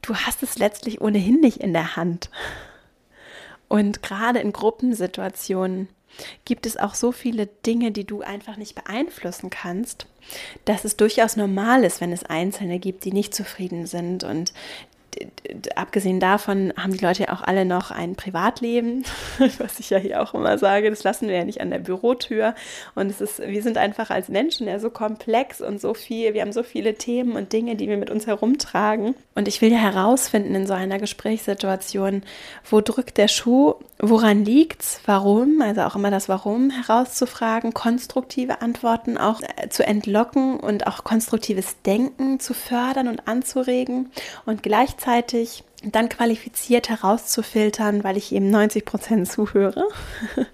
du 0.00 0.14
hast 0.14 0.42
es 0.42 0.58
letztlich 0.58 1.00
ohnehin 1.00 1.40
nicht 1.40 1.58
in 1.58 1.72
der 1.72 1.96
Hand. 1.96 2.30
Und 3.68 4.02
gerade 4.02 4.38
in 4.40 4.52
Gruppensituationen 4.52 5.88
gibt 6.44 6.66
es 6.66 6.76
auch 6.76 6.94
so 6.94 7.12
viele 7.12 7.46
Dinge, 7.46 7.92
die 7.92 8.04
du 8.04 8.22
einfach 8.22 8.56
nicht 8.56 8.74
beeinflussen 8.74 9.50
kannst, 9.50 10.06
dass 10.64 10.84
es 10.84 10.96
durchaus 10.96 11.36
normal 11.36 11.84
ist, 11.84 12.00
wenn 12.00 12.12
es 12.12 12.24
Einzelne 12.24 12.78
gibt, 12.78 13.04
die 13.04 13.12
nicht 13.12 13.34
zufrieden 13.34 13.86
sind. 13.86 14.24
Und 14.24 14.52
abgesehen 15.76 16.20
davon 16.20 16.72
haben 16.76 16.92
die 16.92 17.04
Leute 17.04 17.24
ja 17.24 17.32
auch 17.32 17.42
alle 17.42 17.64
noch 17.64 17.90
ein 17.90 18.16
Privatleben, 18.16 19.04
was 19.58 19.78
ich 19.78 19.90
ja 19.90 19.98
hier 19.98 20.22
auch 20.22 20.34
immer 20.34 20.58
sage, 20.58 20.90
das 20.90 21.04
lassen 21.04 21.28
wir 21.28 21.36
ja 21.36 21.44
nicht 21.44 21.60
an 21.60 21.70
der 21.70 21.78
Bürotür. 21.78 22.54
Und 22.94 23.10
es 23.10 23.20
ist, 23.20 23.40
wir 23.40 23.62
sind 23.62 23.76
einfach 23.76 24.10
als 24.10 24.28
Menschen 24.28 24.66
ja 24.66 24.78
so 24.78 24.90
komplex 24.90 25.60
und 25.60 25.80
so 25.80 25.94
viel, 25.94 26.34
wir 26.34 26.42
haben 26.42 26.52
so 26.52 26.62
viele 26.62 26.94
Themen 26.94 27.32
und 27.32 27.52
Dinge, 27.52 27.76
die 27.76 27.88
wir 27.88 27.96
mit 27.96 28.10
uns 28.10 28.26
herumtragen. 28.26 29.14
Und 29.34 29.48
ich 29.48 29.60
will 29.60 29.72
ja 29.72 29.78
herausfinden 29.78 30.54
in 30.54 30.66
so 30.66 30.72
einer 30.72 30.98
Gesprächssituation, 30.98 32.22
wo 32.68 32.80
drückt 32.80 33.18
der 33.18 33.28
Schuh, 33.28 33.74
woran 33.98 34.44
liegt's, 34.44 35.00
warum, 35.06 35.60
also 35.62 35.82
auch 35.82 35.96
immer 35.96 36.10
das 36.10 36.28
Warum 36.28 36.70
herauszufragen, 36.70 37.74
konstruktive 37.74 38.62
Antworten 38.62 39.18
auch 39.18 39.40
äh, 39.40 39.68
zu 39.68 39.86
entlocken 39.86 40.58
und 40.58 40.86
auch 40.86 41.04
konstruktives 41.04 41.82
Denken 41.82 42.40
zu 42.40 42.54
fördern 42.54 43.08
und 43.08 43.28
anzuregen 43.28 44.10
und 44.46 44.62
gleichzeitig 44.62 45.01
gleichzeitig 45.02 45.64
dann 45.84 46.08
qualifiziert 46.08 46.88
herauszufiltern, 46.88 48.04
weil 48.04 48.16
ich 48.16 48.32
eben 48.32 48.50
90 48.50 48.84
Prozent 48.84 49.30
zuhöre. 49.30 49.88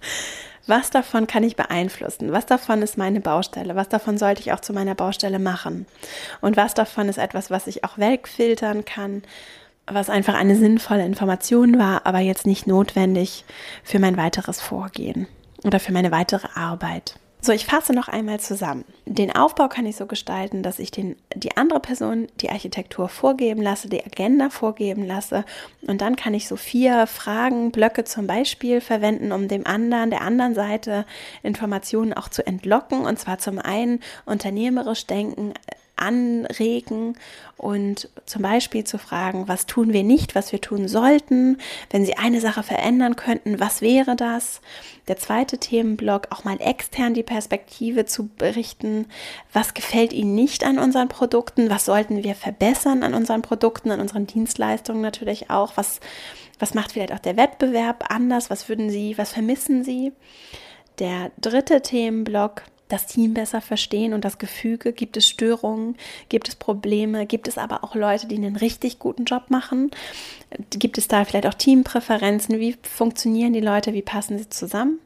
Was 0.66 0.90
davon 0.90 1.26
kann 1.26 1.44
ich 1.44 1.56
beeinflussen? 1.56 2.30
Was 2.30 2.44
davon 2.44 2.82
ist 2.82 2.98
meine 2.98 3.20
Baustelle? 3.20 3.74
Was 3.74 3.88
davon 3.88 4.18
sollte 4.18 4.42
ich 4.42 4.52
auch 4.52 4.60
zu 4.60 4.74
meiner 4.74 4.94
Baustelle 4.94 5.38
machen? 5.38 5.86
Und 6.42 6.58
was 6.58 6.74
davon 6.74 7.08
ist 7.08 7.16
etwas, 7.16 7.50
was 7.50 7.66
ich 7.66 7.84
auch 7.84 7.96
wegfiltern 7.96 8.84
kann, 8.84 9.22
was 9.86 10.10
einfach 10.10 10.34
eine 10.34 10.56
sinnvolle 10.56 11.06
Information 11.06 11.78
war, 11.78 12.04
aber 12.04 12.18
jetzt 12.18 12.46
nicht 12.46 12.66
notwendig 12.66 13.46
für 13.82 13.98
mein 13.98 14.18
weiteres 14.18 14.60
Vorgehen 14.60 15.26
oder 15.64 15.80
für 15.80 15.94
meine 15.94 16.10
weitere 16.10 16.48
Arbeit? 16.54 17.18
So, 17.40 17.52
ich 17.52 17.66
fasse 17.66 17.92
noch 17.92 18.08
einmal 18.08 18.40
zusammen. 18.40 18.84
Den 19.06 19.34
Aufbau 19.34 19.68
kann 19.68 19.86
ich 19.86 19.94
so 19.94 20.06
gestalten, 20.06 20.64
dass 20.64 20.80
ich 20.80 20.90
den, 20.90 21.14
die 21.36 21.56
andere 21.56 21.78
Person 21.78 22.26
die 22.40 22.50
Architektur 22.50 23.08
vorgeben 23.08 23.62
lasse, 23.62 23.88
die 23.88 24.04
Agenda 24.04 24.50
vorgeben 24.50 25.06
lasse 25.06 25.44
und 25.86 26.00
dann 26.00 26.16
kann 26.16 26.34
ich 26.34 26.48
so 26.48 26.56
vier 26.56 27.06
Fragen, 27.06 27.70
Blöcke 27.70 28.02
zum 28.02 28.26
Beispiel 28.26 28.80
verwenden, 28.80 29.30
um 29.30 29.46
dem 29.46 29.66
anderen, 29.68 30.10
der 30.10 30.22
anderen 30.22 30.54
Seite 30.56 31.06
Informationen 31.44 32.12
auch 32.12 32.28
zu 32.28 32.44
entlocken 32.44 33.02
und 33.02 33.20
zwar 33.20 33.38
zum 33.38 33.60
einen 33.60 34.00
unternehmerisch 34.26 35.06
denken, 35.06 35.54
anregen 35.98 37.16
und 37.56 38.08
zum 38.24 38.42
Beispiel 38.42 38.84
zu 38.84 38.98
fragen, 38.98 39.48
was 39.48 39.66
tun 39.66 39.92
wir 39.92 40.04
nicht, 40.04 40.34
was 40.34 40.52
wir 40.52 40.60
tun 40.60 40.88
sollten, 40.88 41.58
wenn 41.90 42.04
Sie 42.04 42.16
eine 42.16 42.40
Sache 42.40 42.62
verändern 42.62 43.16
könnten, 43.16 43.58
was 43.60 43.82
wäre 43.82 44.16
das? 44.16 44.60
Der 45.08 45.16
zweite 45.16 45.58
Themenblock, 45.58 46.28
auch 46.30 46.44
mal 46.44 46.60
extern 46.60 47.14
die 47.14 47.22
Perspektive 47.22 48.04
zu 48.04 48.28
berichten, 48.28 49.06
was 49.52 49.74
gefällt 49.74 50.12
Ihnen 50.12 50.34
nicht 50.34 50.64
an 50.64 50.78
unseren 50.78 51.08
Produkten, 51.08 51.68
was 51.70 51.84
sollten 51.84 52.22
wir 52.22 52.34
verbessern 52.34 53.02
an 53.02 53.14
unseren 53.14 53.42
Produkten, 53.42 53.90
an 53.90 54.00
unseren 54.00 54.26
Dienstleistungen 54.26 55.02
natürlich 55.02 55.50
auch, 55.50 55.76
was, 55.76 56.00
was 56.58 56.74
macht 56.74 56.92
vielleicht 56.92 57.12
auch 57.12 57.18
der 57.18 57.36
Wettbewerb 57.36 58.04
anders, 58.08 58.50
was 58.50 58.68
würden 58.68 58.90
Sie, 58.90 59.18
was 59.18 59.32
vermissen 59.32 59.82
Sie? 59.82 60.12
Der 60.98 61.30
dritte 61.40 61.80
Themenblock, 61.80 62.62
das 62.88 63.06
Team 63.06 63.34
besser 63.34 63.60
verstehen 63.60 64.14
und 64.14 64.24
das 64.24 64.38
Gefüge. 64.38 64.92
Gibt 64.92 65.16
es 65.16 65.28
Störungen? 65.28 65.96
Gibt 66.28 66.48
es 66.48 66.56
Probleme? 66.56 67.26
Gibt 67.26 67.48
es 67.48 67.58
aber 67.58 67.84
auch 67.84 67.94
Leute, 67.94 68.26
die 68.26 68.36
einen 68.36 68.56
richtig 68.56 68.98
guten 68.98 69.24
Job 69.24 69.44
machen? 69.50 69.90
Gibt 70.70 70.98
es 70.98 71.08
da 71.08 71.24
vielleicht 71.24 71.46
auch 71.46 71.54
Teampräferenzen? 71.54 72.58
Wie 72.58 72.76
funktionieren 72.82 73.52
die 73.52 73.60
Leute? 73.60 73.92
Wie 73.92 74.02
passen 74.02 74.38
sie 74.38 74.48
zusammen? 74.48 74.98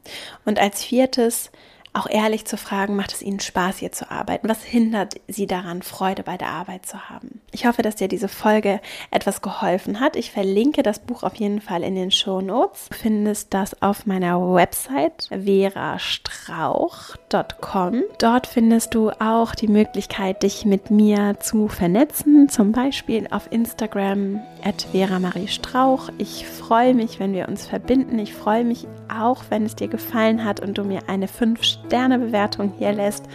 Und 0.45 0.59
als 0.59 0.83
viertes, 0.83 1.51
auch 1.93 2.07
ehrlich 2.09 2.45
zu 2.45 2.57
fragen, 2.57 2.95
macht 2.95 3.13
es 3.13 3.21
Ihnen 3.21 3.39
Spaß, 3.39 3.77
hier 3.77 3.91
zu 3.91 4.09
arbeiten? 4.09 4.49
Was 4.49 4.63
hindert 4.63 5.13
Sie 5.27 5.45
daran, 5.47 5.83
Freude 5.83 6.23
bei 6.23 6.37
der 6.37 6.49
Arbeit 6.49 6.85
zu 6.85 7.09
haben? 7.09 7.41
Ich 7.51 7.67
hoffe, 7.67 7.81
dass 7.83 7.95
dir 7.95 8.07
diese 8.07 8.27
Folge 8.27 8.81
etwas 9.11 9.41
geholfen 9.41 9.99
hat. 9.99 10.15
Ich 10.15 10.31
verlinke 10.31 10.81
das 10.81 10.99
Buch 10.99 11.23
auf 11.23 11.35
jeden 11.35 11.61
Fall 11.61 11.83
in 11.83 11.95
den 11.95 12.09
Show 12.09 12.41
Notes. 12.41 12.87
Du 12.89 12.97
findest 12.97 13.53
das 13.53 13.79
auf 13.81 14.07
meiner 14.07 14.39
Website 14.53 15.27
verastrauch.com. 15.29 18.03
Dort 18.17 18.47
findest 18.47 18.95
du 18.95 19.11
auch 19.11 19.53
die 19.53 19.67
Möglichkeit, 19.67 20.41
dich 20.43 20.63
mit 20.65 20.89
mir 20.89 21.35
zu 21.39 21.67
vernetzen, 21.67 22.49
zum 22.49 22.71
Beispiel 22.71 23.27
auf 23.29 23.51
Instagram 23.51 24.41
at 24.63 24.87
Vera 24.91 25.19
Marie 25.19 25.47
Strauch. 25.47 26.09
Ich 26.17 26.47
freue 26.47 26.93
mich, 26.93 27.19
wenn 27.19 27.33
wir 27.33 27.47
uns 27.47 27.65
verbinden. 27.65 28.17
Ich 28.19 28.33
freue 28.33 28.63
mich 28.63 28.87
auch, 29.13 29.43
wenn 29.49 29.65
es 29.65 29.75
dir 29.75 29.87
gefallen 29.87 30.45
hat 30.45 30.59
und 30.59 30.77
du 30.77 30.83
mir 30.83 31.01
eine 31.07 31.27
5-Sterne-Bewertung 31.27 32.73
hier 32.77 32.93
lässt 32.93 33.25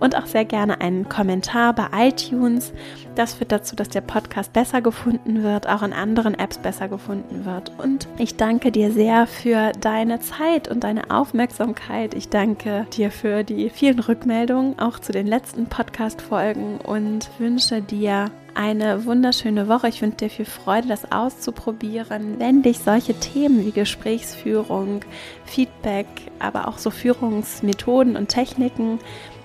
und 0.00 0.16
auch 0.16 0.26
sehr 0.26 0.44
gerne 0.44 0.80
einen 0.80 1.08
Kommentar 1.08 1.72
bei 1.74 1.86
iTunes. 2.08 2.72
Das 3.14 3.34
führt 3.34 3.52
dazu, 3.52 3.76
dass 3.76 3.88
der 3.88 4.00
Podcast 4.00 4.52
besser 4.52 4.82
gefunden 4.82 5.42
wird, 5.42 5.68
auch 5.68 5.82
in 5.82 5.92
anderen 5.92 6.34
Apps 6.34 6.58
besser 6.58 6.88
gefunden 6.88 7.44
wird. 7.44 7.72
Und 7.78 8.08
ich 8.18 8.36
danke 8.36 8.72
dir 8.72 8.90
sehr 8.90 9.26
für 9.26 9.72
deine 9.80 10.20
Zeit 10.20 10.68
und 10.68 10.84
deine 10.84 11.10
Aufmerksamkeit. 11.10 12.14
Ich 12.14 12.28
danke 12.28 12.86
dir 12.92 13.10
für 13.10 13.44
die 13.44 13.70
vielen 13.70 14.00
Rückmeldungen, 14.00 14.78
auch 14.78 14.98
zu 14.98 15.12
den 15.12 15.26
letzten 15.26 15.66
Podcast-Folgen 15.66 16.78
und 16.78 17.30
wünsche 17.38 17.80
dir 17.80 18.30
eine 18.54 19.04
wunderschöne 19.04 19.68
Woche. 19.68 19.88
Ich 19.88 20.00
wünsche 20.00 20.18
dir 20.18 20.30
viel 20.30 20.44
Freude, 20.44 20.88
das 20.88 21.10
auszuprobieren. 21.10 22.38
Wenn 22.38 22.62
dich 22.62 22.78
solche 22.78 23.14
Themen 23.14 23.64
wie 23.64 23.72
Gesprächsführung, 23.72 25.00
Feedback, 25.44 26.06
aber 26.38 26.68
auch 26.68 26.78
so 26.78 26.90
Führungsmethoden 26.90 28.16
und 28.16 28.28
Techniken 28.28 28.98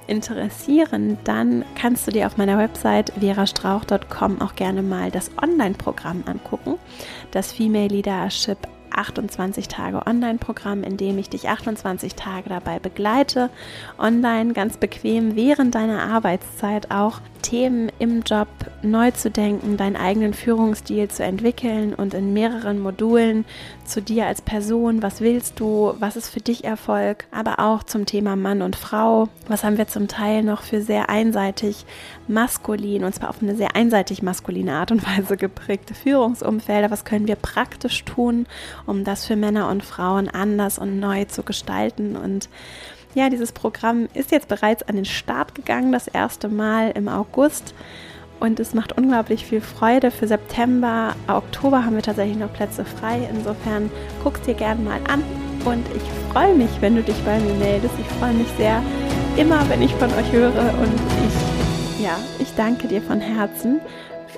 interessieren, 0.10 1.18
dann 1.24 1.64
kannst 1.76 2.08
du 2.08 2.12
dir 2.12 2.28
auf 2.28 2.38
meiner 2.38 2.58
Website 2.58 3.14
verastrauch.com 3.20 4.42
auch 4.42 4.56
gerne 4.56 4.82
mal 4.82 5.12
das 5.12 5.32
Online-Programm 5.42 6.24
angucken, 6.26 6.76
das 7.32 7.52
Female 7.52 7.88
Leadership 7.88 8.58
28 8.92 9.68
Tage 9.68 10.06
Online-Programm, 10.06 10.84
in 10.84 10.98
dem 10.98 11.18
ich 11.18 11.30
dich 11.30 11.48
28 11.48 12.16
Tage 12.16 12.50
dabei 12.50 12.80
begleite, 12.80 13.50
online 13.98 14.54
ganz 14.54 14.78
bequem 14.78 15.36
während 15.36 15.76
deiner 15.76 16.04
Arbeitszeit 16.04 16.92
auch 16.92 17.22
Themen 17.42 17.90
im 18.00 18.24
Job 18.24 18.48
neu 18.82 19.12
zu 19.12 19.32
denken, 19.32 19.78
deinen 19.78 19.96
eigenen 19.96 20.34
Führungsstil 20.34 21.08
zu 21.08 21.24
entwickeln 21.24 21.94
und 21.94 22.14
in 22.14 22.34
mehreren 22.34 22.80
Modulen 22.80 23.46
zu 23.90 24.02
dir 24.02 24.28
als 24.28 24.42
Person, 24.42 25.02
was 25.02 25.22
willst 25.22 25.60
du, 25.60 25.94
was 26.00 26.16
ist 26.16 26.30
für 26.30 26.40
dich 26.40 26.64
Erfolg, 26.64 27.26
aber 27.32 27.60
auch 27.60 27.84
zum 27.84 28.06
Thema 28.06 28.36
Mann 28.36 28.62
und 28.62 28.76
Frau, 28.76 29.30
was 29.48 29.64
haben 29.64 29.78
wir 29.78 29.88
zum 29.88 30.08
Teil 30.08 30.44
noch 30.44 30.62
für 30.62 30.82
sehr 30.82 31.10
einseitig 31.10 31.86
maskulin 32.28 33.04
und 33.04 33.16
zwar 33.16 33.30
auf 33.30 33.42
eine 33.42 33.56
sehr 33.56 33.76
einseitig 33.76 34.22
maskuline 34.22 34.74
Art 34.74 34.92
und 34.92 35.06
Weise 35.18 35.38
geprägte 35.38 35.94
Führungsumfelder, 35.94 36.92
was 36.92 37.06
können 37.06 37.28
wir 37.28 37.36
praktisch 37.36 38.06
tun, 38.06 38.46
um 38.86 39.04
das 39.04 39.26
für 39.26 39.36
Männer 39.36 39.70
und 39.70 39.84
Frauen 39.84 40.30
anders 40.30 40.78
und 40.78 41.00
neu 41.00 41.26
zu 41.26 41.44
gestalten? 41.44 42.16
Und 42.16 42.50
ja, 43.16 43.30
dieses 43.30 43.52
Programm 43.52 44.08
ist 44.14 44.32
jetzt 44.32 44.48
bereits 44.48 44.84
an 44.84 44.96
den 44.96 45.06
Start 45.06 45.56
gegangen, 45.56 45.92
das 45.92 46.08
erste 46.08 46.48
Mal 46.48 46.92
im 46.92 47.08
August. 47.08 47.74
Und 48.40 48.60
es 48.60 48.74
macht 48.74 48.98
unglaublich 48.98 49.46
viel 49.46 49.62
Freude. 49.62 50.12
Für 50.12 50.28
September, 50.28 51.16
Oktober 51.28 51.86
haben 51.86 51.96
wir 51.96 52.04
tatsächlich 52.04 52.38
noch 52.38 52.54
Plätze 52.54 52.86
frei. 52.86 53.28
Insofern 53.30 53.92
guck's 54.24 54.42
dir 54.42 54.54
gerne 54.54 54.82
mal 54.82 55.00
an. 55.10 55.24
Und 55.66 55.86
ich 55.96 56.32
freue 56.32 56.56
mich, 56.56 56.70
wenn 56.80 56.96
du 56.96 57.04
dich 57.04 57.18
bei 57.24 57.40
mir 57.40 57.54
meldest. 57.56 57.94
Ich 58.00 58.08
freue 58.18 58.34
mich 58.34 58.48
sehr 58.58 58.82
immer, 59.38 59.68
wenn 59.70 59.82
ich 59.82 59.94
von 59.96 60.10
euch 60.14 60.32
höre. 60.32 60.50
Und 60.52 60.94
ich, 61.28 62.04
ja, 62.04 62.18
ich 62.40 62.54
danke 62.56 62.88
dir 62.88 63.02
von 63.02 63.20
Herzen 63.20 63.82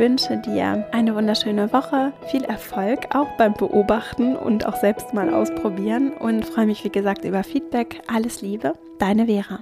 wünsche 0.02 0.36
dir 0.38 0.88
eine 0.92 1.14
wunderschöne 1.14 1.72
Woche, 1.74 2.12
viel 2.26 2.44
Erfolg 2.44 3.14
auch 3.14 3.28
beim 3.38 3.54
Beobachten 3.54 4.36
und 4.36 4.66
auch 4.66 4.76
selbst 4.76 5.14
mal 5.14 5.32
ausprobieren 5.32 6.12
und 6.12 6.44
freue 6.44 6.66
mich, 6.66 6.84
wie 6.84 6.90
gesagt, 6.90 7.24
über 7.24 7.44
Feedback. 7.44 8.02
Alles 8.08 8.42
Liebe, 8.42 8.74
deine 8.98 9.28
Vera. 9.28 9.60